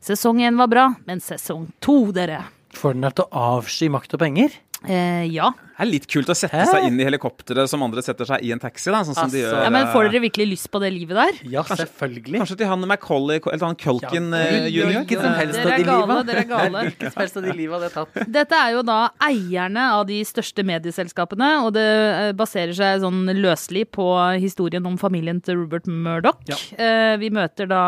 Sesong 0.00 0.38
én 0.40 0.56
var 0.56 0.68
bra, 0.72 0.86
men 1.06 1.20
sesong 1.20 1.68
to, 1.84 2.12
dere 2.16 2.44
får 2.72 2.94
den 2.94 3.02
deg 3.02 3.16
til 3.18 3.26
å 3.26 3.42
avsky 3.58 3.88
makt 3.90 4.14
og 4.14 4.20
penger? 4.22 4.50
eh, 4.88 5.26
Ja. 5.28 5.50
Det 5.80 5.86
er 5.86 5.90
litt 5.94 6.06
kult 6.12 6.28
å 6.28 6.34
sette 6.36 6.52
Hæ? 6.60 6.66
seg 6.68 6.84
inn 6.90 6.98
i 7.00 7.04
helikopteret 7.08 7.70
som 7.72 7.80
andre 7.86 8.02
setter 8.04 8.28
seg 8.28 8.42
i 8.44 8.50
en 8.52 8.60
taxi, 8.60 8.90
da, 8.92 9.00
sånn 9.00 9.16
som 9.16 9.30
de 9.32 9.40
Altså. 9.40 9.54
gjør. 9.56 9.62
ja. 9.64 9.70
Men 9.72 9.86
får 9.94 10.04
eh, 10.04 10.10
dere 10.12 10.20
virkelig 10.26 10.46
lyst 10.50 10.68
på 10.70 10.80
det 10.82 10.90
livet 10.92 11.16
der? 11.16 11.38
Ja, 11.48 11.62
selvfølgelig. 11.64 12.38
Kanskje 12.42 12.56
til 12.60 12.68
han 12.68 12.84
Macaulay 12.90 13.40
eller 13.40 13.64
han 13.64 13.78
Culkin 13.80 14.28
Ja, 14.36 14.44
Gud, 14.60 14.68
junior? 14.74 15.00
hvilket 15.00 15.22
som 15.24 15.32
helst 15.40 15.56
Dere 15.56 15.64
av 15.64 15.72
de 15.72 15.82
er 15.82 15.88
gale, 15.88 16.06
liva. 16.10 16.18
dere 16.28 16.44
er 16.44 16.50
gale. 16.50 16.82
Hvilket 16.90 17.12
som 17.14 17.20
helst 17.24 17.36
av 17.40 17.42
de 17.48 17.56
liva 17.56 17.78
hadde 17.80 17.88
jeg 17.88 17.94
tatt. 17.96 18.28
Dette 18.36 18.60
er 18.60 18.74
jo 18.76 18.82
da 18.82 18.98
eierne 19.24 19.86
av 19.96 20.04
de 20.12 20.20
største 20.28 20.66
medieselskapene, 20.68 21.50
og 21.64 21.72
det 21.78 21.86
eh, 21.88 22.32
baserer 22.36 22.76
seg 22.76 23.00
sånn 23.00 23.24
løselig 23.40 23.86
på 23.96 24.06
historien 24.42 24.84
om 24.86 25.00
familien 25.00 25.40
til 25.40 25.56
Rupert 25.64 25.88
Murdoch. 25.88 26.36
Ja. 26.52 26.60
Eh, 26.76 27.16
Vi 27.24 27.30
møter 27.32 27.66
da 27.72 27.82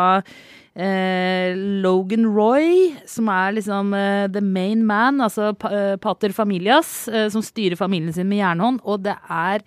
eh, 0.75 1.53
Logan 1.83 2.27
Roy, 2.33 2.93
som 3.09 3.29
er 3.31 3.57
liksom 3.57 3.93
eh, 3.97 4.27
the 4.33 4.41
main 4.43 4.83
man, 4.85 5.21
altså 5.23 5.51
eh, 5.69 5.95
pater 6.01 6.33
familias, 6.35 7.07
eh, 7.07 7.29
som 7.33 7.45
styrer 7.45 7.79
familien 7.79 8.13
sin 8.15 8.29
med 8.29 8.41
jernhånd, 8.41 8.81
og 8.83 9.03
det 9.05 9.15
er 9.29 9.65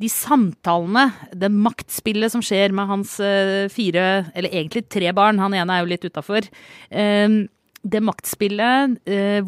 de 0.00 0.08
samtalene, 0.08 1.10
det 1.36 1.50
maktspillet 1.52 2.32
som 2.32 2.42
skjer 2.44 2.72
med 2.72 2.88
hans 2.88 3.18
eh, 3.20 3.68
fire, 3.72 4.26
eller 4.34 4.50
egentlig 4.50 4.86
tre 4.88 5.12
barn, 5.16 5.40
han 5.42 5.54
ene 5.56 5.76
er 5.76 5.84
jo 5.84 5.90
litt 5.92 6.06
utafor. 6.08 6.48
Det 7.80 8.00
maktspillet, 8.04 8.98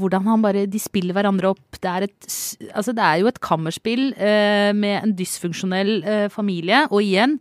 hvordan 0.01 0.25
han 0.25 0.41
bare 0.41 0.63
De 0.65 0.79
spiller 0.81 1.13
hverandre 1.13 1.51
opp. 1.51 1.77
Det 1.77 1.91
er, 1.91 2.07
et, 2.07 2.29
altså 2.73 2.95
det 2.97 3.05
er 3.05 3.19
jo 3.21 3.29
et 3.29 3.41
kammerspill 3.45 4.07
med 4.17 4.95
en 5.03 5.13
dysfunksjonell 5.19 6.01
familie. 6.33 6.87
Og 6.89 7.05
igjen, 7.05 7.37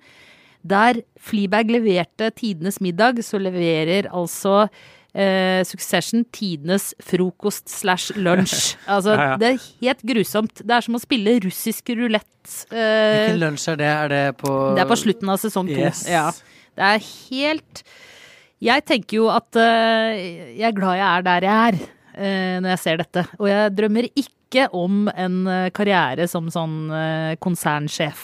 der 0.64 1.02
Fleabag 1.20 1.70
leverte 1.72 2.32
tidenes 2.38 2.80
middag, 2.82 3.20
så 3.26 3.40
leverer 3.42 4.08
altså 4.14 4.68
eh, 5.14 5.62
Succession 5.68 6.24
tidenes 6.34 6.92
frokost 7.04 7.70
slash 7.70 8.12
lunsj. 8.18 8.76
Altså, 8.88 9.16
Ja, 9.18 9.30
ja. 9.34 9.38
det 9.42 9.48
er 9.54 9.66
helt 9.82 10.04
grusomt. 10.14 10.62
Det 10.64 10.76
er 10.78 10.86
som 10.86 10.98
å 10.98 11.02
spille 11.04 11.38
russisk 11.46 11.90
rulett. 11.98 12.28
Eh, 12.72 12.78
Hvilken 12.78 13.42
lunsj 13.44 13.68
er 13.74 13.82
det? 13.82 13.90
Er 13.92 14.08
det 14.14 14.24
på 14.42 14.54
det 14.76 14.84
er 14.86 14.90
på 14.90 14.98
slutten 15.02 15.30
av 15.34 15.40
sesong 15.42 15.68
to. 15.70 15.78
Yes. 15.82 16.06
Ja. 16.10 16.30
Det 16.78 16.88
er 16.88 17.02
helt 17.32 17.82
Jeg 18.64 18.86
tenker 18.88 19.18
jo 19.18 19.26
at 19.34 19.58
eh, 19.60 20.54
jeg 20.58 20.68
er 20.70 20.78
glad 20.78 20.96
jeg 21.02 21.08
er 21.10 21.26
der 21.26 21.46
jeg 21.50 21.72
er 21.72 21.80
eh, 21.82 22.60
når 22.62 22.70
jeg 22.76 22.82
ser 22.86 23.02
dette. 23.02 23.26
Og 23.42 23.50
jeg 23.50 23.74
drømmer 23.78 24.08
ikke 24.14 24.68
om 24.78 25.08
en 25.16 25.36
eh, 25.48 25.70
karriere 25.76 26.28
som 26.30 26.48
sånn 26.54 26.76
eh, 26.94 27.36
konsernsjef. 27.42 28.24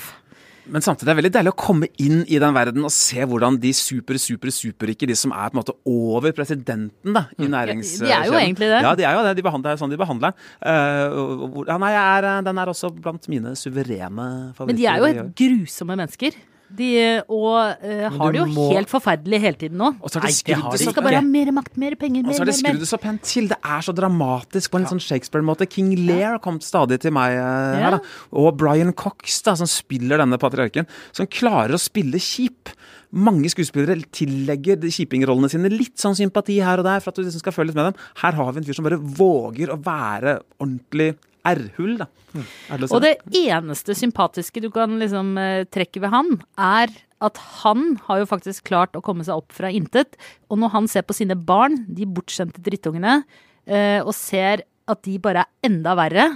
Men 0.70 0.84
samtidig 0.84 1.08
er 1.08 1.14
det 1.14 1.18
veldig 1.22 1.32
deilig 1.38 1.52
å 1.54 1.58
komme 1.60 1.88
inn 2.04 2.24
i 2.28 2.40
den 2.42 2.54
verden 2.56 2.84
og 2.88 2.92
se 2.94 3.24
hvordan 3.24 3.58
de 3.64 3.72
super, 3.78 4.18
super, 4.20 4.52
superrike, 4.52 5.08
de 5.08 5.16
som 5.16 5.32
er 5.32 5.50
på 5.52 5.56
en 5.58 5.62
måte 5.62 5.76
over 5.88 6.34
presidenten 6.36 7.16
da, 7.16 7.26
i 7.40 7.48
næringskjeden 7.48 8.10
ja, 8.12 8.20
de 8.22 8.28
er 8.28 8.32
jo 8.34 8.40
egentlig 8.42 8.70
det. 8.74 8.82
Ja, 8.84 8.92
de 9.00 9.08
er 9.08 9.16
jo 9.18 9.24
det. 9.28 9.36
De 9.40 9.46
behandler, 9.48 9.72
er 9.78 9.82
sånn 9.82 9.94
de 9.94 10.00
behandler. 10.02 10.36
Eh, 10.60 11.16
hvor- 11.54 11.68
ja, 11.72 11.78
nei, 11.82 11.92
jeg 11.96 12.04
er, 12.18 12.30
eh, 12.34 12.42
den 12.50 12.58
er 12.60 12.74
også 12.74 12.92
blant 12.94 13.28
mine 13.32 13.56
suverene 13.56 14.28
favoritter. 14.58 14.66
Men 14.68 14.76
de 14.76 14.86
er 14.92 14.98
jo 14.98 15.10
helt 15.14 15.36
grusomme 15.36 15.96
mennesker. 16.04 16.36
De, 16.68 16.88
og 17.32 17.80
uh, 17.80 18.08
har 18.12 18.34
det 18.36 18.42
jo 18.42 18.46
må- 18.52 18.68
helt 18.76 18.92
forferdelig 18.92 19.40
hele 19.40 19.60
tiden 19.62 19.80
nå. 19.80 19.94
Og 20.04 20.12
så 20.12 20.20
er 20.20 20.28
det 20.28 20.34
skrudd 20.36 20.76
de 20.76 20.90
skal 20.90 21.06
bare 21.06 21.22
ha 21.22 21.24
mer 21.24 21.52
makt, 21.56 21.78
mer 21.80 21.96
penger, 22.00 22.26
Og 22.26 22.32
mer, 22.32 22.36
så 22.36 22.44
er 22.44 22.50
det 22.52 22.58
skrudd 22.60 22.84
så 22.90 23.00
pent 23.00 23.24
til. 23.24 23.48
Det 23.52 23.58
er 23.64 23.86
så 23.88 23.96
dramatisk 23.96 24.74
på 24.74 24.82
en 24.82 24.88
ja. 24.88 24.92
sånn 24.92 25.04
Shakespeare-måte. 25.04 25.70
King 25.72 25.94
Lear 26.08 26.42
kom 26.44 26.60
stadig 26.64 27.00
til 27.04 27.16
meg 27.16 27.38
eh, 27.40 27.80
her, 27.80 27.98
da. 27.98 28.02
Og 28.44 28.52
Brian 28.60 28.92
Cox, 28.98 29.40
da, 29.48 29.56
som 29.60 29.70
spiller 29.72 30.20
denne 30.20 30.40
patriarken, 30.42 30.90
som 31.16 31.30
klarer 31.32 31.78
å 31.78 31.82
spille 31.82 32.20
kjip. 32.22 32.74
Mange 33.16 33.48
skuespillere 33.54 34.04
tillegger 34.12 34.84
kjipingrollene 34.92 35.50
sine 35.54 35.72
litt 35.72 35.96
sånn 36.02 36.18
sympati 36.20 36.60
her 36.60 36.84
og 36.84 36.90
der, 36.90 37.00
for 37.00 37.14
at 37.14 37.22
du 37.22 37.24
liksom 37.24 37.46
skal 37.46 37.56
føle 37.56 37.72
litt 37.72 37.80
med 37.80 37.94
dem. 37.94 38.06
Her 38.20 38.36
har 38.36 38.52
vi 38.52 38.62
en 38.62 38.68
fyr 38.68 38.78
som 38.78 38.90
bare 38.90 39.00
våger 39.00 39.72
å 39.72 39.80
være 39.80 40.42
ordentlig 40.60 41.14
R-hull, 41.54 41.98
da. 42.02 42.08
Si 42.34 42.88
Og 42.92 43.02
det 43.02 43.16
eneste 43.34 43.96
sympatiske 43.98 44.62
du 44.62 44.70
kan 44.74 44.98
liksom 45.02 45.36
eh, 45.42 45.64
trekke 45.74 46.02
ved 46.04 46.12
han, 46.14 46.34
er 46.60 46.92
at 47.24 47.38
han 47.64 47.96
har 48.06 48.20
jo 48.22 48.28
faktisk 48.30 48.68
klart 48.70 48.94
å 48.98 49.02
komme 49.02 49.26
seg 49.26 49.40
opp 49.40 49.56
fra 49.56 49.72
intet. 49.74 50.18
Og 50.52 50.60
når 50.62 50.74
han 50.76 50.88
ser 50.92 51.06
på 51.08 51.16
sine 51.18 51.38
barn, 51.40 51.80
de 51.90 52.06
bortskjemte 52.06 52.62
drittungene, 52.66 53.24
eh, 53.66 54.00
og 54.04 54.14
ser 54.14 54.66
at 54.88 55.02
de 55.08 55.18
bare 55.24 55.46
er 55.48 55.70
enda 55.72 55.96
verre, 55.98 56.28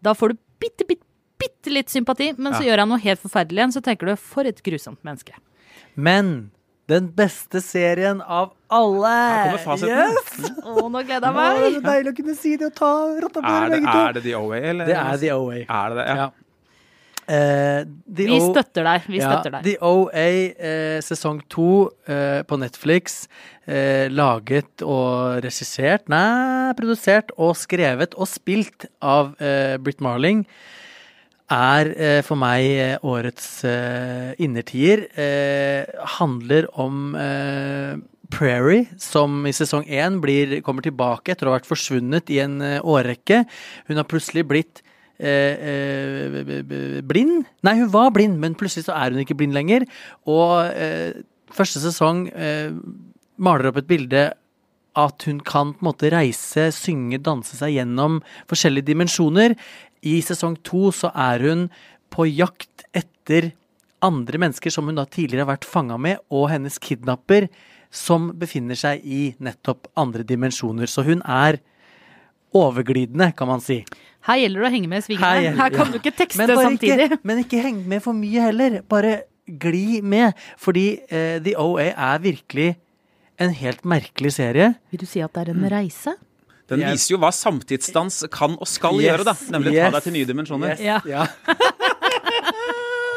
da 0.00 0.14
får 0.16 0.32
du 0.34 0.38
bitte, 0.62 0.86
bitte, 0.86 1.04
bitte 1.40 1.72
litt 1.74 1.90
sympati. 1.92 2.30
Men 2.38 2.52
så 2.54 2.62
Ja. 2.62 2.70
gjør 2.70 2.84
han 2.84 2.88
noe 2.94 3.02
helt 3.02 3.20
forferdelig 3.20 3.58
igjen, 3.58 3.74
så 3.74 3.82
tenker 3.82 4.06
du 4.06 4.16
for 4.16 4.44
et 4.46 4.62
grusomt 4.62 5.02
menneske. 5.02 5.34
Men 5.96 6.50
den 6.90 7.08
beste 7.16 7.62
serien 7.64 8.20
av 8.22 8.52
alle! 8.70 9.14
Her 9.14 9.48
kommer 9.48 9.64
fasiten. 9.64 10.18
Yes! 10.18 10.52
Å, 10.64 10.84
nå 10.90 11.02
gleder 11.06 11.26
jeg 11.26 11.32
Å, 11.32 11.38
det 11.38 11.46
er 11.46 11.64
meg! 11.64 11.78
så 11.78 11.82
deilig 11.86 12.12
å 12.12 12.18
kunne 12.20 12.36
si 12.42 12.54
det 12.60 12.68
og 12.72 12.76
ta 12.82 12.92
rotta 13.24 13.40
på 13.40 13.48
Er 13.54 13.58
dere 13.64 13.72
begge 13.78 13.90
to. 13.94 14.04
er 14.04 14.18
det 14.18 14.24
The 14.28 14.36
OA, 14.38 14.60
eller? 14.74 14.90
Det 14.90 15.00
er 15.00 15.20
The 15.24 15.34
OA. 15.38 15.58
Er 15.64 15.94
det 15.94 16.00
det? 16.02 16.06
Ja. 16.10 16.16
Ja. 16.20 16.30
Uh, 17.30 17.84
The 18.10 18.24
Vi 18.26 18.38
O- 18.40 18.46
støtter 18.50 18.86
deg. 18.88 19.04
Vi 19.06 19.20
støtter 19.22 19.52
deg. 19.54 19.66
The 19.68 19.76
OA 19.86 20.28
uh, 20.50 20.98
sesong 21.06 21.38
to 21.52 21.66
uh, 22.10 22.40
på 22.48 22.58
Netflix. 22.58 23.20
Eh, 23.70 24.08
laget 24.10 24.82
og 24.82 25.36
regissert, 25.44 26.08
nei, 26.10 26.72
produsert 26.74 27.28
og 27.38 27.52
skrevet 27.54 28.16
og 28.18 28.26
spilt 28.26 28.88
av 28.98 29.36
eh, 29.38 29.76
Britt 29.78 30.00
Marling. 30.02 30.40
Er 31.50 31.88
eh, 31.98 32.20
for 32.22 32.38
meg 32.38 32.62
eh, 32.78 32.96
årets 33.02 33.64
eh, 33.66 34.38
innertier. 34.38 35.02
Eh, 35.18 35.82
handler 36.18 36.68
om 36.78 37.16
eh, 37.18 37.96
Prairie, 38.30 38.86
som 39.02 39.42
i 39.50 39.52
sesong 39.54 39.82
én 39.90 40.20
kommer 40.62 40.86
tilbake 40.86 41.32
etter 41.32 41.48
å 41.48 41.50
ha 41.50 41.58
vært 41.58 41.66
forsvunnet 41.66 42.30
i 42.30 42.38
en 42.44 42.60
eh, 42.62 42.78
årrekke. 42.78 43.42
Hun 43.88 43.96
har 43.98 44.06
plutselig 44.06 44.46
blitt 44.46 44.84
blind. 47.04 47.44
Nei, 47.60 47.74
hun 47.76 47.90
var 47.92 48.08
blind, 48.14 48.38
men 48.40 48.54
plutselig 48.56 48.86
så 48.86 48.94
er 48.96 49.10
hun 49.12 49.20
ikke 49.20 49.36
blind 49.36 49.52
lenger. 49.52 49.84
Og 50.24 50.64
første 51.52 51.82
sesong 51.82 52.22
maler 53.36 53.68
opp 53.68 53.82
et 53.82 53.90
bilde 53.90 54.22
at 54.98 55.26
hun 55.28 55.40
kan 55.46 55.74
på 55.74 55.84
en 55.84 55.88
måte 55.90 56.10
reise, 56.12 56.70
synge, 56.74 57.20
danse 57.22 57.58
seg 57.58 57.76
gjennom 57.76 58.20
forskjellige 58.50 58.90
dimensjoner. 58.90 59.54
I 60.02 60.18
sesong 60.24 60.56
to 60.66 60.90
så 60.94 61.12
er 61.14 61.44
hun 61.46 61.66
på 62.10 62.26
jakt 62.30 62.86
etter 62.96 63.52
andre 64.04 64.40
mennesker 64.40 64.72
som 64.72 64.88
hun 64.88 64.98
da 64.98 65.04
tidligere 65.06 65.44
har 65.44 65.52
vært 65.54 65.68
fanga 65.68 65.98
med, 66.00 66.22
og 66.32 66.48
hennes 66.52 66.80
kidnapper 66.82 67.48
som 67.90 68.30
befinner 68.38 68.78
seg 68.78 69.02
i 69.04 69.22
nettopp 69.42 69.90
andre 69.98 70.24
dimensjoner. 70.26 70.90
Så 70.90 71.04
hun 71.06 71.22
er 71.26 71.60
overglidende, 72.56 73.30
kan 73.36 73.50
man 73.50 73.62
si. 73.62 73.82
Her 74.26 74.40
gjelder 74.42 74.62
det 74.62 74.68
å 74.68 74.74
henge 74.74 74.90
med 74.90 75.02
i 75.02 75.06
svingene. 75.06 75.26
Her 75.26 75.58
Her, 75.58 75.74
kan 75.74 75.86
ja. 75.86 75.92
du 75.92 75.98
ikke 76.00 76.16
tekste 76.16 76.42
Men, 76.42 76.54
samtidig. 76.58 77.08
Ikke, 77.08 77.20
men 77.24 77.42
ikke 77.44 77.62
heng 77.64 77.82
med 77.88 78.02
for 78.04 78.16
mye 78.16 78.46
heller. 78.50 78.80
Bare 78.90 79.14
gli 79.46 80.00
med. 80.02 80.38
Fordi 80.60 80.86
eh, 81.08 81.36
The 81.42 81.56
OA 81.60 81.90
er 81.92 82.22
virkelig 82.22 82.74
en 83.40 83.54
helt 83.56 83.84
merkelig 83.88 84.34
serie. 84.36 84.74
Vil 84.92 85.00
du 85.02 85.06
si 85.08 85.22
at 85.24 85.32
det 85.36 85.46
er 85.48 85.54
en 85.54 85.66
reise? 85.72 86.16
Den 86.70 86.84
Yes. 86.84 86.92
viser 87.00 87.16
jo 87.16 87.18
hva 87.24 87.32
samtidsdans 87.34 88.20
kan 88.30 88.52
og 88.60 88.68
skal 88.70 88.94
Yes, 89.00 89.08
gjøre, 89.08 89.24
da. 89.26 89.34
Nemlig 89.56 89.72
yes. 89.74 89.88
ta 89.90 89.96
deg 89.98 90.04
til 90.06 90.12
nye 90.14 90.28
dimensjoner. 90.28 90.76
Yes, 90.76 90.80
Ja. 90.86 91.00
ja. 91.08 91.26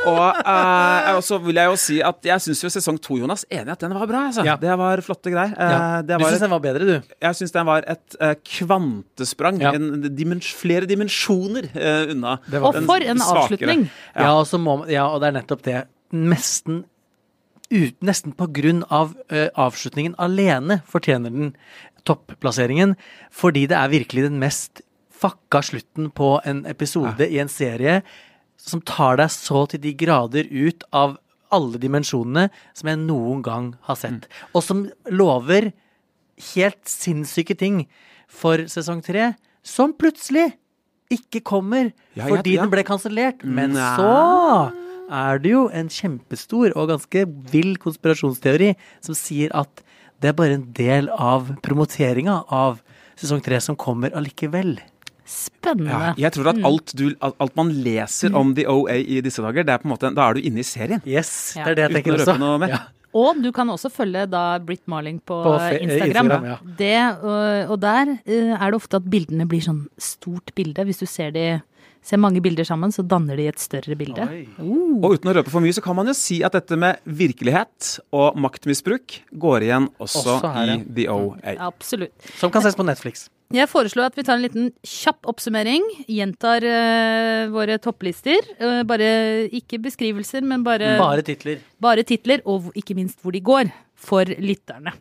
Og 0.03 0.19
uh, 0.43 1.19
så 1.23 1.37
vil 1.39 1.55
jeg 1.55 1.69
jo 1.71 1.75
si 1.79 1.97
at 2.03 2.27
jeg 2.27 2.43
syns 2.43 2.59
jo 2.65 2.71
sesong 2.73 2.97
to, 2.99 3.15
Jonas, 3.21 3.45
enig 3.47 3.71
at 3.71 3.79
den 3.85 3.93
var 3.95 4.09
bra. 4.09 4.25
Altså. 4.27 4.43
Ja. 4.43 4.57
Det 4.59 4.73
var 4.81 4.99
flotte 5.05 5.31
greier. 5.31 5.53
Eh, 5.55 6.01
det 6.03 6.17
Du 6.19 6.25
var 6.25 6.33
syns 6.33 6.43
den 6.43 6.51
var 6.51 6.63
bedre, 6.65 6.87
du? 6.89 7.13
Jeg 7.23 7.37
syns 7.39 7.53
den 7.55 7.69
var 7.69 7.87
et 7.87 8.17
uh, 8.19 8.33
kvantesprang. 8.43 9.61
Ja. 9.63 9.71
En, 9.77 10.03
dimens 10.11 10.49
flere 10.59 10.89
dimensjoner 10.89 11.69
eh, 11.71 12.11
unna. 12.11 12.35
Det 12.51 12.59
var 12.59 12.75
Og 12.75 12.83
for 12.83 12.99
en 13.13 13.21
svakere. 13.23 13.45
avslutning! 13.45 13.85
Ja, 14.11 14.33
og, 14.41 14.43
så 14.51 14.59
må, 14.59 14.75
ja, 14.91 15.05
og 15.07 15.23
det 15.23 15.31
er 15.31 15.37
nettopp 15.39 15.63
det. 15.69 15.79
Nesten 16.13 16.83
ut, 17.71 17.95
Nesten 18.05 18.35
på 18.37 18.47
grunn 18.53 18.83
av 18.93 19.15
eh, 19.29 19.49
avslutningen 19.55 20.15
alene 20.21 20.81
fortjener 20.89 21.33
den 21.33 21.53
topplasseringen. 22.07 22.95
Fordi 23.31 23.65
det 23.71 23.77
er 23.79 23.93
virkelig 23.93 24.27
den 24.27 24.39
mest 24.41 24.83
fucka 25.23 25.61
slutten 25.63 26.09
på 26.11 26.35
en 26.45 26.65
episode 26.67 27.27
i 27.29 27.39
en 27.39 27.51
serie 27.51 28.01
som 28.59 28.81
tar 28.83 29.17
deg 29.19 29.31
så 29.31 29.65
til 29.71 29.81
de 29.83 29.93
grader 29.97 30.47
ut 30.51 30.83
av 30.95 31.17
alle 31.53 31.79
dimensjonene 31.81 32.47
som 32.75 32.89
jeg 32.89 33.01
noen 33.03 33.43
gang 33.45 33.71
har 33.87 33.99
sett. 33.99 34.27
Og 34.53 34.63
som 34.65 34.85
lover 35.11 35.71
helt 36.53 36.81
sinnssyke 36.89 37.55
ting 37.59 37.83
for 38.31 38.65
sesong 38.71 39.03
tre, 39.05 39.33
som 39.63 39.93
plutselig 39.93 40.51
ikke 41.13 41.43
kommer 41.45 41.91
Ja, 42.17 42.25
fordi 42.25 42.55
ja. 42.55 42.63
den 42.63 42.71
ble 42.73 42.83
kansellert. 42.87 43.43
Men 43.45 43.75
Nei. 43.77 43.91
så 43.99 44.82
er 45.11 45.41
det 45.43 45.51
jo 45.51 45.65
en 45.75 45.89
kjempestor 45.91 46.73
og 46.77 46.89
ganske 46.93 47.25
vill 47.51 47.75
konspirasjonsteori 47.81 48.73
som 49.03 49.17
sier 49.17 49.51
at 49.57 49.83
det 50.23 50.31
er 50.31 50.37
bare 50.37 50.57
en 50.59 50.65
del 50.77 51.09
av 51.11 51.51
promoteringa 51.65 52.43
av 52.53 52.79
sesong 53.19 53.43
tre 53.43 53.59
som 53.61 53.75
kommer 53.79 54.13
allikevel. 54.15 54.77
Spennende. 55.27 55.91
Ja, 55.91 56.13
jeg 56.25 56.35
tror 56.35 56.49
at 56.51 56.59
alt, 56.67 56.93
du, 56.99 57.05
alt 57.23 57.55
man 57.59 57.71
leser 57.83 58.33
om 58.35 58.51
The 58.55 58.65
OA 58.71 58.97
i 58.99 59.21
disse 59.23 59.43
dager, 59.43 59.63
det 59.67 59.75
er 59.75 59.83
på 59.83 59.87
en 59.87 59.93
måte, 59.93 60.11
da 60.15 60.29
er 60.29 60.39
du 60.39 60.47
inne 60.47 60.63
i 60.63 60.67
serien. 60.67 61.03
Yes, 61.07 61.53
det 61.55 61.73
er 61.73 61.77
det 61.79 61.85
jeg 61.85 61.91
Uten 61.93 61.99
tenker 61.99 62.15
å 62.15 62.19
også. 62.19 62.33
røpe 62.33 62.43
noe 62.43 62.59
mer. 62.63 62.75
Ja. 62.75 62.81
Og 63.13 63.37
du 63.43 63.51
kan 63.53 63.69
også 63.69 63.91
følge 63.93 64.23
da 64.25 64.57
Britt 64.65 64.87
Marling 64.89 65.19
på, 65.21 65.35
På 65.45 65.53
Instagram. 65.61 66.31
Instagram, 66.31 66.47
ja. 66.49 66.55
Det, 66.79 66.95
og, 67.21 67.73
og 67.75 67.81
der 67.83 68.15
eh, 68.25 68.55
er 68.57 68.63
det 68.73 68.79
ofte 68.79 68.97
at 68.97 69.05
bildene 69.13 69.45
blir 69.49 69.61
sånn 69.61 69.83
stort 70.01 70.49
bilde. 70.57 70.87
Hvis 70.87 71.03
du 71.03 71.05
ser, 71.05 71.29
de, 71.35 71.45
ser 72.03 72.19
mange 72.21 72.41
bilder 72.43 72.67
sammen, 72.67 72.91
så 72.93 73.03
danner 73.07 73.39
de 73.39 73.47
et 73.51 73.61
større 73.61 73.95
bilde. 73.99 74.25
Uh. 74.59 74.99
Og 75.03 75.15
uten 75.17 75.31
å 75.31 75.35
røpe 75.39 75.53
for 75.53 75.63
mye, 75.63 75.75
så 75.75 75.83
kan 75.83 75.95
man 75.97 76.09
jo 76.11 76.15
si 76.17 76.41
at 76.45 76.55
dette 76.57 76.77
med 76.79 76.99
virkelighet 77.07 77.93
og 78.15 78.39
maktmisbruk 78.43 79.21
går 79.39 79.67
igjen 79.69 79.87
også, 79.97 80.25
Også 80.37 80.51
her, 80.55 80.73
ja. 80.73 80.75
i 80.81 80.97
The 80.99 81.07
OA. 81.13 81.55
Absolutt. 81.69 82.33
Som 82.39 82.51
kan 82.53 82.65
ses 82.65 82.77
på 82.79 82.85
Netflix. 82.87 83.27
Jeg 83.53 83.69
foreslår 83.69 84.07
at 84.09 84.15
vi 84.17 84.23
tar 84.25 84.39
en 84.39 84.43
liten 84.47 84.69
kjapp 84.87 85.27
oppsummering. 85.29 85.83
Gjentar 86.09 86.65
uh, 86.65 87.51
våre 87.53 87.77
topplister. 87.81 88.41
Uh, 88.57 88.81
bare 88.89 89.09
ikke 89.53 89.77
beskrivelser, 89.83 90.41
men 90.47 90.63
bare, 90.65 90.95
Bare 90.97 91.21
titler. 91.25 91.61
bare 91.83 92.05
titler, 92.07 92.41
og 92.49 92.71
ikke 92.79 92.97
minst 92.97 93.21
hvor 93.21 93.35
de 93.35 93.43
går. 93.45 93.69
For 94.03 94.25
lytterne. 94.41 94.91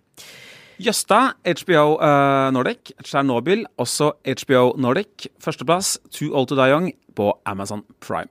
Jøsta, 0.83 1.33
HBO 1.47 1.97
uh, 1.97 2.51
Nordic. 2.55 2.91
Tsjernobyl, 3.05 3.65
også 3.79 4.13
HBO 4.27 4.73
Nordic. 4.77 5.29
Førsteplass, 5.41 5.99
Too 6.11 6.33
Old 6.35 6.49
To 6.51 6.57
Die 6.59 6.71
Young 6.73 6.93
på 7.17 7.33
Amazon 7.47 7.85
Prime. 8.01 8.29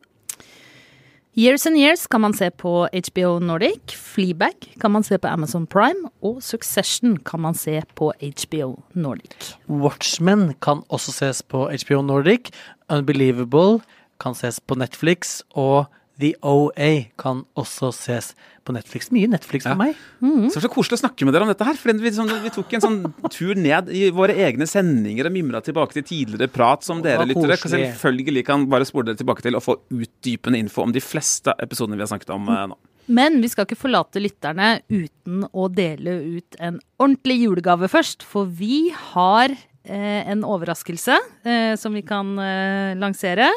Years 1.32 1.64
and 1.66 1.78
Years 1.80 2.08
kan 2.12 2.20
man 2.22 2.34
se 2.36 2.50
på 2.52 2.88
HBO 2.92 3.40
Nordic. 3.40 3.96
Fleabag 3.96 4.68
kan 4.82 4.92
man 4.92 5.04
se 5.04 5.18
på 5.18 5.28
Amazon 5.32 5.64
Prime. 5.66 6.10
Og 6.22 6.44
Succession 6.44 7.16
kan 7.18 7.40
man 7.40 7.56
se 7.56 7.82
på 7.96 8.12
HBO 8.20 8.82
Nordic. 8.94 9.54
Watchmen 9.70 10.54
kan 10.62 10.84
også 10.90 11.12
ses 11.12 11.42
på 11.42 11.70
HBO 11.72 12.02
Nordic. 12.02 12.52
Unbelievable 12.90 13.80
kan 14.20 14.36
ses 14.36 14.60
på 14.60 14.76
Netflix. 14.76 15.40
Og 15.56 15.86
The 16.22 16.36
OA 16.46 16.90
kan 17.20 17.44
også 17.58 17.90
ses 17.98 18.32
på 18.66 18.76
Netflix. 18.76 19.10
Mye 19.14 19.28
Netflix 19.32 19.66
for 19.66 19.74
Ja. 19.74 19.80
meg. 19.80 19.96
Så 20.22 20.54
det 20.54 20.62
er 20.62 20.68
så 20.68 20.72
koselig 20.74 21.00
å 21.00 21.02
snakke 21.02 21.26
med 21.26 21.34
dere 21.34 21.48
om 21.48 21.50
dette 21.50 21.66
her. 21.66 21.80
For 21.80 21.92
vi, 21.98 22.12
som, 22.14 22.30
vi 22.44 22.52
tok 22.54 22.76
en 22.78 22.84
sånn 22.86 23.00
tur 23.34 23.56
ned 23.58 23.90
i 23.90 24.10
våre 24.14 24.36
egne 24.38 24.68
sendinger 24.70 25.26
og 25.30 25.34
mimra 25.34 25.64
tilbake 25.66 25.98
til 25.98 26.06
tidligere 26.06 26.52
prat 26.54 26.86
som 26.86 27.02
dere 27.02 27.26
lyttere 27.26 27.58
selvfølgelig 27.58 28.46
kan 28.46 28.68
bare 28.70 28.86
spole 28.86 29.10
dere 29.12 29.20
tilbake 29.20 29.42
til 29.46 29.58
og 29.58 29.66
få 29.66 29.80
utdypende 29.90 30.62
info 30.62 30.86
om 30.86 30.94
de 30.94 31.02
fleste 31.02 31.54
episodene 31.60 31.98
vi 31.98 32.06
har 32.06 32.14
snakket 32.14 32.34
om 32.38 32.48
eh, 32.54 32.68
nå. 32.72 32.78
Men 33.12 33.42
vi 33.42 33.50
skal 33.52 33.66
ikke 33.66 33.80
forlate 33.82 34.22
lytterne 34.22 34.76
uten 34.94 35.42
å 35.52 35.66
dele 35.74 36.14
ut 36.38 36.56
en 36.62 36.78
ordentlig 37.02 37.42
julegave 37.42 37.90
først. 37.92 38.24
For 38.24 38.46
vi 38.46 38.92
har 39.12 39.52
eh, 39.52 40.22
en 40.32 40.46
overraskelse 40.48 41.18
eh, 41.44 41.74
som 41.82 41.98
vi 41.98 42.04
kan 42.08 42.30
eh, 42.40 42.94
lansere 43.02 43.50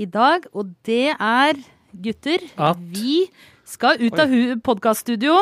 i 0.00 0.08
dag. 0.08 0.48
Og 0.56 0.72
det 0.88 1.12
er, 1.14 1.60
gutter, 2.02 2.38
At- 2.56 2.78
vi 2.78 3.26
skal 3.64 3.98
ut 4.00 4.18
av 4.18 4.28
podkaststudio. 4.64 5.34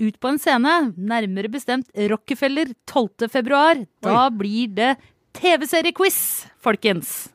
Ut 0.00 0.16
på 0.18 0.28
en 0.28 0.38
scene, 0.42 0.92
nærmere 0.98 1.48
bestemt 1.48 1.86
Rockefeller 1.94 2.72
12. 2.86 3.28
februar. 3.30 3.86
Da 4.02 4.28
blir 4.28 4.66
det 4.74 4.96
TV-seriequiz, 5.38 6.46
folkens. 6.60 7.28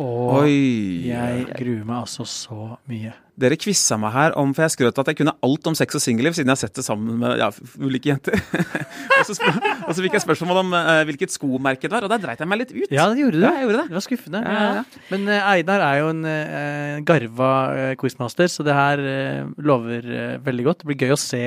Og 0.00 0.42
Oi! 0.42 1.06
jeg 1.06 1.46
gruer 1.56 1.84
meg 1.84 1.96
altså 2.02 2.24
så 2.26 2.76
mye. 2.88 3.12
Dere 3.38 3.56
kvissa 3.60 3.96
meg 4.00 4.12
her 4.14 4.34
om 4.40 4.52
For 4.56 4.64
jeg 4.66 4.74
skrøt 4.74 4.98
at 5.00 5.10
jeg 5.10 5.18
kunne 5.20 5.34
alt 5.46 5.68
om 5.70 5.76
sex 5.78 5.96
og 5.98 6.02
singelliv 6.02 6.34
siden 6.36 6.50
jeg 6.50 6.56
har 6.56 6.60
sett 6.62 6.78
det 6.78 6.84
sammen 6.86 7.20
med 7.20 7.40
ja, 7.40 7.50
ulike 7.80 8.10
jenter. 8.10 8.36
og, 9.18 9.24
så 9.28 9.36
spør, 9.36 9.58
og 9.86 9.92
så 9.94 10.04
fikk 10.04 10.16
jeg 10.18 10.24
spørsmål 10.24 10.62
om 10.62 10.74
uh, 10.76 11.02
hvilket 11.08 11.34
skomerke 11.34 11.86
det 11.86 11.94
var, 11.94 12.06
og 12.06 12.12
der 12.12 12.22
dreit 12.22 12.42
jeg 12.42 12.50
meg 12.50 12.62
litt 12.62 12.74
ut. 12.74 12.88
Ja, 12.92 13.06
det 13.10 13.22
gjorde 13.22 13.38
du. 13.38 13.44
Ja, 13.44 13.52
jeg 13.58 13.68
gjorde 13.68 13.78
det. 13.82 13.86
Det 13.90 13.98
var 13.98 14.04
skuffende. 14.06 14.42
Ja, 14.44 14.56
ja, 14.64 14.72
ja. 14.80 15.04
Men 15.12 15.28
uh, 15.30 15.50
Einar 15.52 15.84
er 15.86 16.00
jo 16.00 16.10
en 16.14 16.24
uh, 16.26 16.96
garva 17.06 17.52
quizmaster, 18.00 18.50
så 18.52 18.66
det 18.66 18.76
her 18.76 19.04
lover 19.60 20.10
veldig 20.44 20.66
godt. 20.66 20.82
Det 20.82 20.90
blir 20.90 21.06
gøy 21.06 21.14
å 21.14 21.20
se 21.20 21.42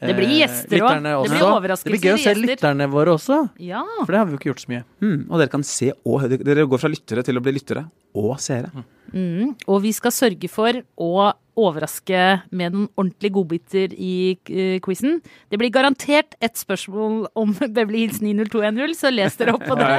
Det 0.00 0.16
blir 0.16 0.34
gjester 0.40 0.86
også. 0.86 1.00
Det 1.00 1.32
blir 1.34 1.46
overraskelser 1.46 1.90
Det 1.90 1.96
blir 1.96 2.10
gøy 2.10 2.18
å 2.18 2.22
se 2.24 2.36
lytterne 2.38 2.90
våre 2.90 3.16
også, 3.16 3.40
Ja. 3.62 3.84
for 4.02 4.12
det 4.12 4.22
har 4.22 4.28
vi 4.28 4.36
jo 4.36 4.42
ikke 4.42 4.52
gjort 4.52 4.64
så 4.64 4.74
mye. 4.74 4.84
Mm, 5.04 5.18
og 5.28 5.40
dere 5.40 5.52
kan 5.52 5.66
se 5.66 5.92
òg. 5.94 6.28
Dere 6.40 6.68
går 6.68 6.82
fra 6.82 6.92
lyttere 6.92 7.26
til 7.26 7.40
å 7.40 7.44
bli 7.44 7.56
lyttere 7.56 7.86
og 8.14 8.38
seere. 8.42 8.70
Mm, 9.10 9.56
og 9.66 9.80
vi 9.82 9.90
skal 9.92 10.12
sørge 10.14 10.48
for 10.50 10.76
å 11.02 11.30
overraske 11.60 12.20
med 12.56 12.72
noen 12.72 12.86
ordentlige 12.96 13.34
godbiter 13.34 13.92
i 13.98 14.36
uh, 14.48 14.78
quizen. 14.84 15.18
Det 15.50 15.58
blir 15.60 15.72
garantert 15.74 16.36
et 16.40 16.56
spørsmål 16.56 17.24
om 17.36 17.52
Beverly 17.74 18.06
Hills 18.06 18.20
90210, 18.22 18.94
så 18.96 19.10
les 19.12 19.36
dere 19.40 19.56
opp 19.58 19.66
på 19.66 19.76
det. 19.80 19.90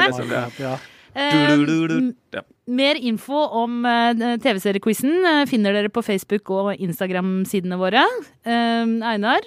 Ja. 0.63 0.77
Eh, 1.11 1.51
Ja. 2.31 2.41
mer 2.71 2.95
info 2.95 3.35
om 3.59 3.81
eh, 3.85 4.37
TV-seriequizen 4.39 5.45
finner 5.51 5.75
dere 5.75 5.91
på 5.91 5.99
Facebook 6.07 6.47
og 6.55 6.69
Instagram-sidene 6.79 7.75
våre. 7.81 8.05
Einar, 8.47 9.43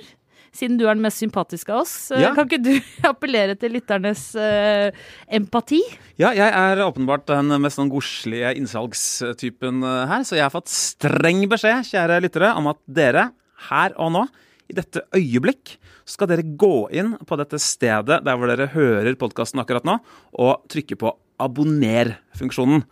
siden 0.54 0.78
du 0.78 0.84
er 0.86 0.94
den 0.94 1.02
mest 1.04 1.18
sympatiske 1.22 1.72
av 1.74 1.82
oss, 1.82 1.94
eh, 2.14 2.22
Ja. 2.22 2.32
kan 2.36 2.46
ikke 2.48 2.62
du 2.62 2.72
appellere 3.10 3.56
til 3.58 3.74
lytternes 3.74 4.22
uh, 4.38 4.94
empati? 5.28 5.80
Ja, 6.20 6.30
jeg 6.36 6.46
er 6.46 6.84
åpenbart 6.86 7.26
den 7.30 7.50
mest 7.62 7.80
sånn 7.80 7.90
godslige 7.92 8.54
innsalgstypen 8.60 9.82
eh, 9.82 10.04
her, 10.12 10.22
så 10.26 10.38
jeg 10.38 10.46
har 10.46 10.54
fått 10.54 10.70
streng 10.72 11.42
beskjed, 11.50 11.88
kjære 11.90 12.20
lyttere, 12.22 12.52
om 12.54 12.70
at 12.70 12.80
dere, 12.86 13.28
her 13.70 13.94
og 13.98 14.14
nå, 14.14 14.24
i 14.70 14.76
dette 14.76 15.02
øyeblikk, 15.16 15.76
skal 16.08 16.28
dere 16.28 16.44
gå 16.44 16.88
inn 16.92 17.14
på 17.24 17.36
dette 17.40 17.58
stedet 17.60 18.18
der 18.24 18.36
hvor 18.36 18.50
dere 18.50 18.68
hører 18.72 19.16
podkasten 19.20 19.60
akkurat 19.62 19.86
nå, 19.88 19.98
og 20.40 20.66
trykke 20.72 20.98
på 21.00 21.12
abonner-funksjonen. 21.40 22.84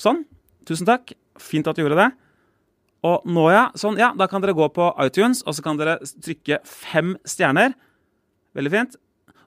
Sånn. 0.00 0.24
Tusen 0.68 0.88
takk. 0.88 1.14
Fint 1.42 1.66
at 1.70 1.78
du 1.78 1.82
gjorde 1.84 1.98
det. 1.98 2.10
Og 3.06 3.24
nå, 3.26 3.46
ja. 3.50 3.68
Sånn, 3.78 3.98
ja. 4.00 4.12
Da 4.18 4.28
kan 4.30 4.44
dere 4.44 4.56
gå 4.56 4.68
på 4.74 4.90
iTunes, 5.02 5.42
og 5.46 5.56
så 5.56 5.64
kan 5.64 5.80
dere 5.80 5.98
trykke 6.22 6.60
fem 6.68 7.16
stjerner. 7.28 7.74
Veldig 8.56 8.72
fint. 8.72 9.00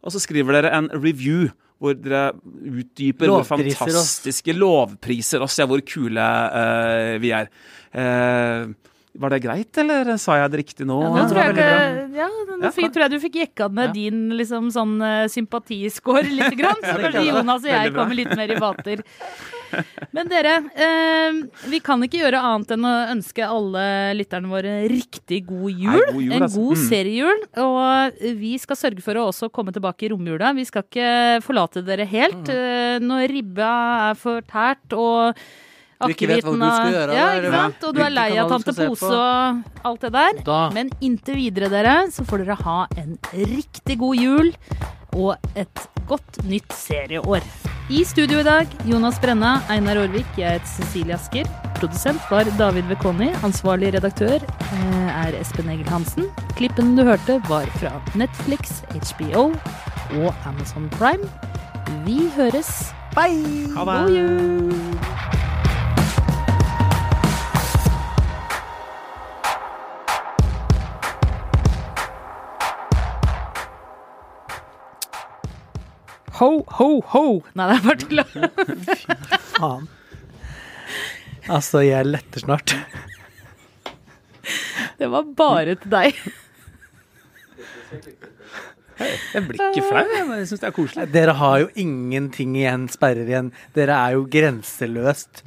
Og 0.05 0.13
så 0.13 0.21
skriver 0.21 0.59
dere 0.59 0.73
en 0.75 0.89
review 0.93 1.47
hvor 1.81 1.95
dere 1.99 2.29
utdyper 2.47 3.29
hvor 3.29 3.43
fantastiske 3.47 4.53
oss. 4.53 4.59
lovpriser 4.59 5.43
oss, 5.43 5.57
ja, 5.59 5.67
hvor 5.67 5.81
kule 5.85 6.23
uh, 6.23 7.15
vi 7.19 7.33
er. 7.35 7.49
Eh, 7.95 8.69
Var 9.15 9.29
det 9.31 9.39
greit, 9.45 9.77
eller 9.79 10.09
sa 10.19 10.35
jeg 10.41 10.51
det 10.51 10.59
riktig 10.59 10.85
nå? 10.89 10.97
Ja, 11.05 11.09
nå 11.15 11.23
tror 11.31 11.39
jeg, 11.39 11.53
ikke, 11.55 12.17
ja, 12.19 12.25
nå 12.59 12.71
fikk, 12.75 12.89
tror 12.91 13.05
jeg 13.05 13.11
du 13.13 13.19
fikk 13.23 13.35
jekka 13.39 13.69
ned 13.71 13.87
Ja. 13.87 13.93
din 13.95 14.23
liksom, 14.35 14.67
sånn 14.75 14.95
uh, 14.99 15.25
sympatiscore 15.31 16.25
litt, 16.27 16.55
grann, 16.59 16.81
så 16.83 16.97
kanskje 16.99 17.21
kan. 17.21 17.29
Jonas 17.29 17.63
og 17.63 17.71
jeg 17.71 17.93
kommer 17.95 18.15
litt 18.19 18.33
mer 18.35 18.51
i 18.51 18.59
vater. 18.59 19.03
Men 20.15 20.29
dere, 20.31 20.51
eh, 20.77 21.39
vi 21.67 21.79
kan 21.83 21.99
ikke 22.05 22.21
gjøre 22.21 22.39
annet 22.47 22.69
enn 22.75 22.85
å 22.87 22.93
ønske 23.11 23.43
alle 23.43 23.81
lytterne 24.15 24.47
våre 24.51 24.75
riktig 24.87 25.41
god 25.49 25.71
jul. 25.73 25.97
Nei, 25.97 26.05
god 26.13 26.21
jul, 26.21 26.31
en 26.37 26.45
altså. 26.45 26.61
god 26.61 26.77
Mm. 26.77 26.85
seriejul. 26.91 27.41
Og 27.65 28.21
vi 28.43 28.53
skal 28.61 28.79
sørge 28.79 29.03
for 29.03 29.19
å 29.19 29.25
også 29.33 29.49
komme 29.51 29.73
tilbake 29.75 30.05
i 30.07 30.11
romjula. 30.13 30.53
Vi 30.55 30.63
skal 30.69 30.83
ikke 30.87 31.41
forlate 31.43 31.83
dere 31.83 32.05
helt. 32.07 32.47
Mm. 32.47 33.03
Når 33.09 33.27
ribba 33.33 33.71
er 34.11 34.19
fortært 34.21 34.95
og 34.95 35.35
Du 36.07 36.15
ikke 36.15 36.29
vet 36.31 36.45
hva 36.45 36.55
du 36.55 36.65
skal 36.65 36.95
gjøre, 36.95 37.15
Ja, 37.17 37.27
ikke 37.39 37.53
sant? 37.55 37.85
Og 37.89 37.95
du 37.95 38.01
er 38.05 38.13
lei 38.15 38.27
av 38.41 38.49
Tante 38.53 38.73
Pose 38.79 39.11
og 39.11 39.85
alt 39.91 40.01
det 40.07 40.11
der. 40.15 40.41
Da. 40.47 40.59
Men 40.75 40.91
inntil 41.01 41.39
videre, 41.41 41.69
dere, 41.73 41.95
så 42.13 42.25
får 42.27 42.45
dere 42.45 42.59
ha 42.63 42.79
en 43.01 43.17
riktig 43.33 43.99
god 44.01 44.15
jul 44.21 44.51
og 45.15 45.35
et 45.55 45.87
godt 46.09 46.41
nytt 46.45 46.73
serieår. 46.75 47.45
I 47.93 48.01
studio 48.03 48.39
i 48.41 48.45
dag, 48.45 48.71
Jonas 48.89 49.19
Brenna, 49.21 49.59
Einar 49.69 49.99
Aarvik, 50.01 50.25
jeg 50.41 50.57
heter 50.57 50.71
Cecilie 50.71 51.13
Asker. 51.13 51.45
Produsent 51.77 52.21
var 52.31 52.49
David 52.57 52.89
Vekoni. 52.89 53.29
Ansvarlig 53.45 53.91
redaktør 53.93 54.41
eh, 54.41 55.09
er 55.13 55.37
Espen 55.37 55.69
Egil 55.69 55.87
Hansen. 55.93 56.25
Klippen 56.57 56.95
du 56.97 57.03
hørte, 57.05 57.37
var 57.49 57.69
fra 57.77 57.93
Netflix, 58.17 58.81
HBO 58.89 59.51
og 60.23 60.33
Amazon 60.49 60.89
Prime. 60.97 61.29
Vi 62.07 62.25
høres. 62.35 62.89
Bye! 63.13 63.69
Ha 63.77 63.85
det. 63.85 63.99
God 64.01 64.15
jul! 64.17 65.44
Ho, 76.39 76.49
ho, 76.77 76.89
ho! 77.13 77.25
Nei, 77.55 77.67
det 77.71 77.75
er 77.77 77.83
bare 77.85 77.99
tull. 78.01 78.21
Faen. 79.55 79.85
Altså, 81.45 81.83
jeg 81.85 82.07
letter 82.09 82.41
snart. 82.43 82.73
Det 84.99 85.07
var 85.11 85.27
bare 85.37 85.75
til 85.79 85.91
deg. 85.93 86.17
Jeg 88.95 89.43
blir 89.43 89.59
ikke 89.59 89.83
flau, 89.83 90.03
jeg, 90.07 90.23
men 90.29 90.39
jeg 90.39 90.47
syns 90.49 90.61
det 90.61 90.67
er 90.69 90.75
koselig. 90.75 91.05
Dere 91.11 91.33
har 91.35 91.57
jo 91.65 91.67
ingenting 91.83 92.53
igjen, 92.55 92.85
sperrer 92.91 93.27
igjen. 93.27 93.49
Dere 93.75 93.97
er 93.99 94.15
jo 94.15 94.23
grenseløst 94.31 95.41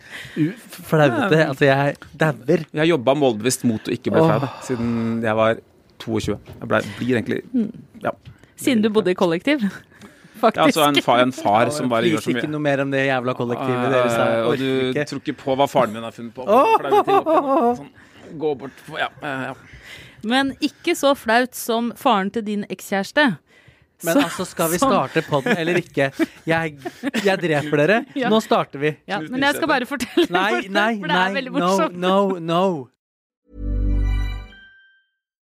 flauete. 0.89 1.41
Altså, 1.47 1.65
jeg 1.71 1.97
dauer. 2.21 2.65
Jeg 2.69 2.83
har 2.83 2.91
jobba 2.91 3.15
målbevisst 3.17 3.65
mot 3.69 3.89
å 3.89 3.95
ikke 3.95 4.13
bli 4.13 4.25
flau, 4.25 4.51
siden 4.69 4.93
jeg 5.25 5.39
var 5.41 5.63
22. 6.05 6.37
Jeg 6.61 6.71
ble, 6.75 6.83
blir 7.01 7.21
egentlig 7.23 7.41
Ja. 8.05 8.13
Siden 8.59 8.83
du 8.85 8.91
bodde 8.93 9.13
i 9.15 9.19
kollektiv. 9.19 9.65
Faktisk. 10.39 10.59
har 10.59 10.69
altså 10.69 10.85
en 10.89 11.03
fa, 11.03 11.17
en 11.23 11.33
far 11.33 11.71
som 11.75 11.89
bare 11.91 12.05
gjør 12.11 12.23
så 12.25 12.31
mye. 12.33 12.43
ikke 12.43 12.51
noe 12.53 12.61
mer 12.65 12.81
om 12.85 12.91
det 12.95 13.07
jævla 13.09 13.35
kollektivet 13.39 13.91
deres. 13.95 14.15
Eh, 14.19 14.47
og 14.47 14.57
du 14.59 14.69
ikke. 14.93 15.05
tror 15.11 15.21
ikke 15.25 15.37
på 15.43 15.57
hva 15.59 15.67
faren 15.69 15.93
min 15.93 16.03
har 16.07 16.13
funnet 16.13 16.35
på. 16.35 16.47
Sånn, 17.79 17.91
gå 18.39 18.55
bort 18.59 18.73
Ja. 18.99 19.09
ja. 19.23 19.55
Men 20.23 20.55
ikke 20.61 20.97
så 20.99 21.15
flaut 21.17 21.55
som 21.55 21.93
faren 21.97 22.31
til 22.35 22.43
din 22.43 22.65
ekskjæreste. 22.69 23.39
Men 24.05 24.15
Så- 24.15 24.23
altså, 24.23 24.47
skal 24.47 24.69
vi 24.71 24.79
som- 24.79 24.93
starte 24.93 25.23
podden 25.27 25.57
eller 25.59 25.75
ikke? 25.75 26.13
Jeg, 26.47 26.79
jeg 27.25 27.39
dreper 27.41 27.77
dere. 27.77 28.05
Ja. 28.15 28.29
Nå 28.31 28.41
starter 28.41 28.79
vi. 28.79 28.97
Ja, 29.09 29.19
men 29.21 29.41
jeg 29.41 29.57
skal 29.57 29.67
bare 29.67 29.87
fortelle, 29.87 30.31
Nei, 30.31 30.69
nei, 30.69 30.99
for 31.01 31.09
det 31.09 31.17
er 31.17 31.33
nei. 31.33 31.41
veldig 31.43 31.53
No, 31.59 31.89
no, 31.89 32.39
no. 32.39 32.89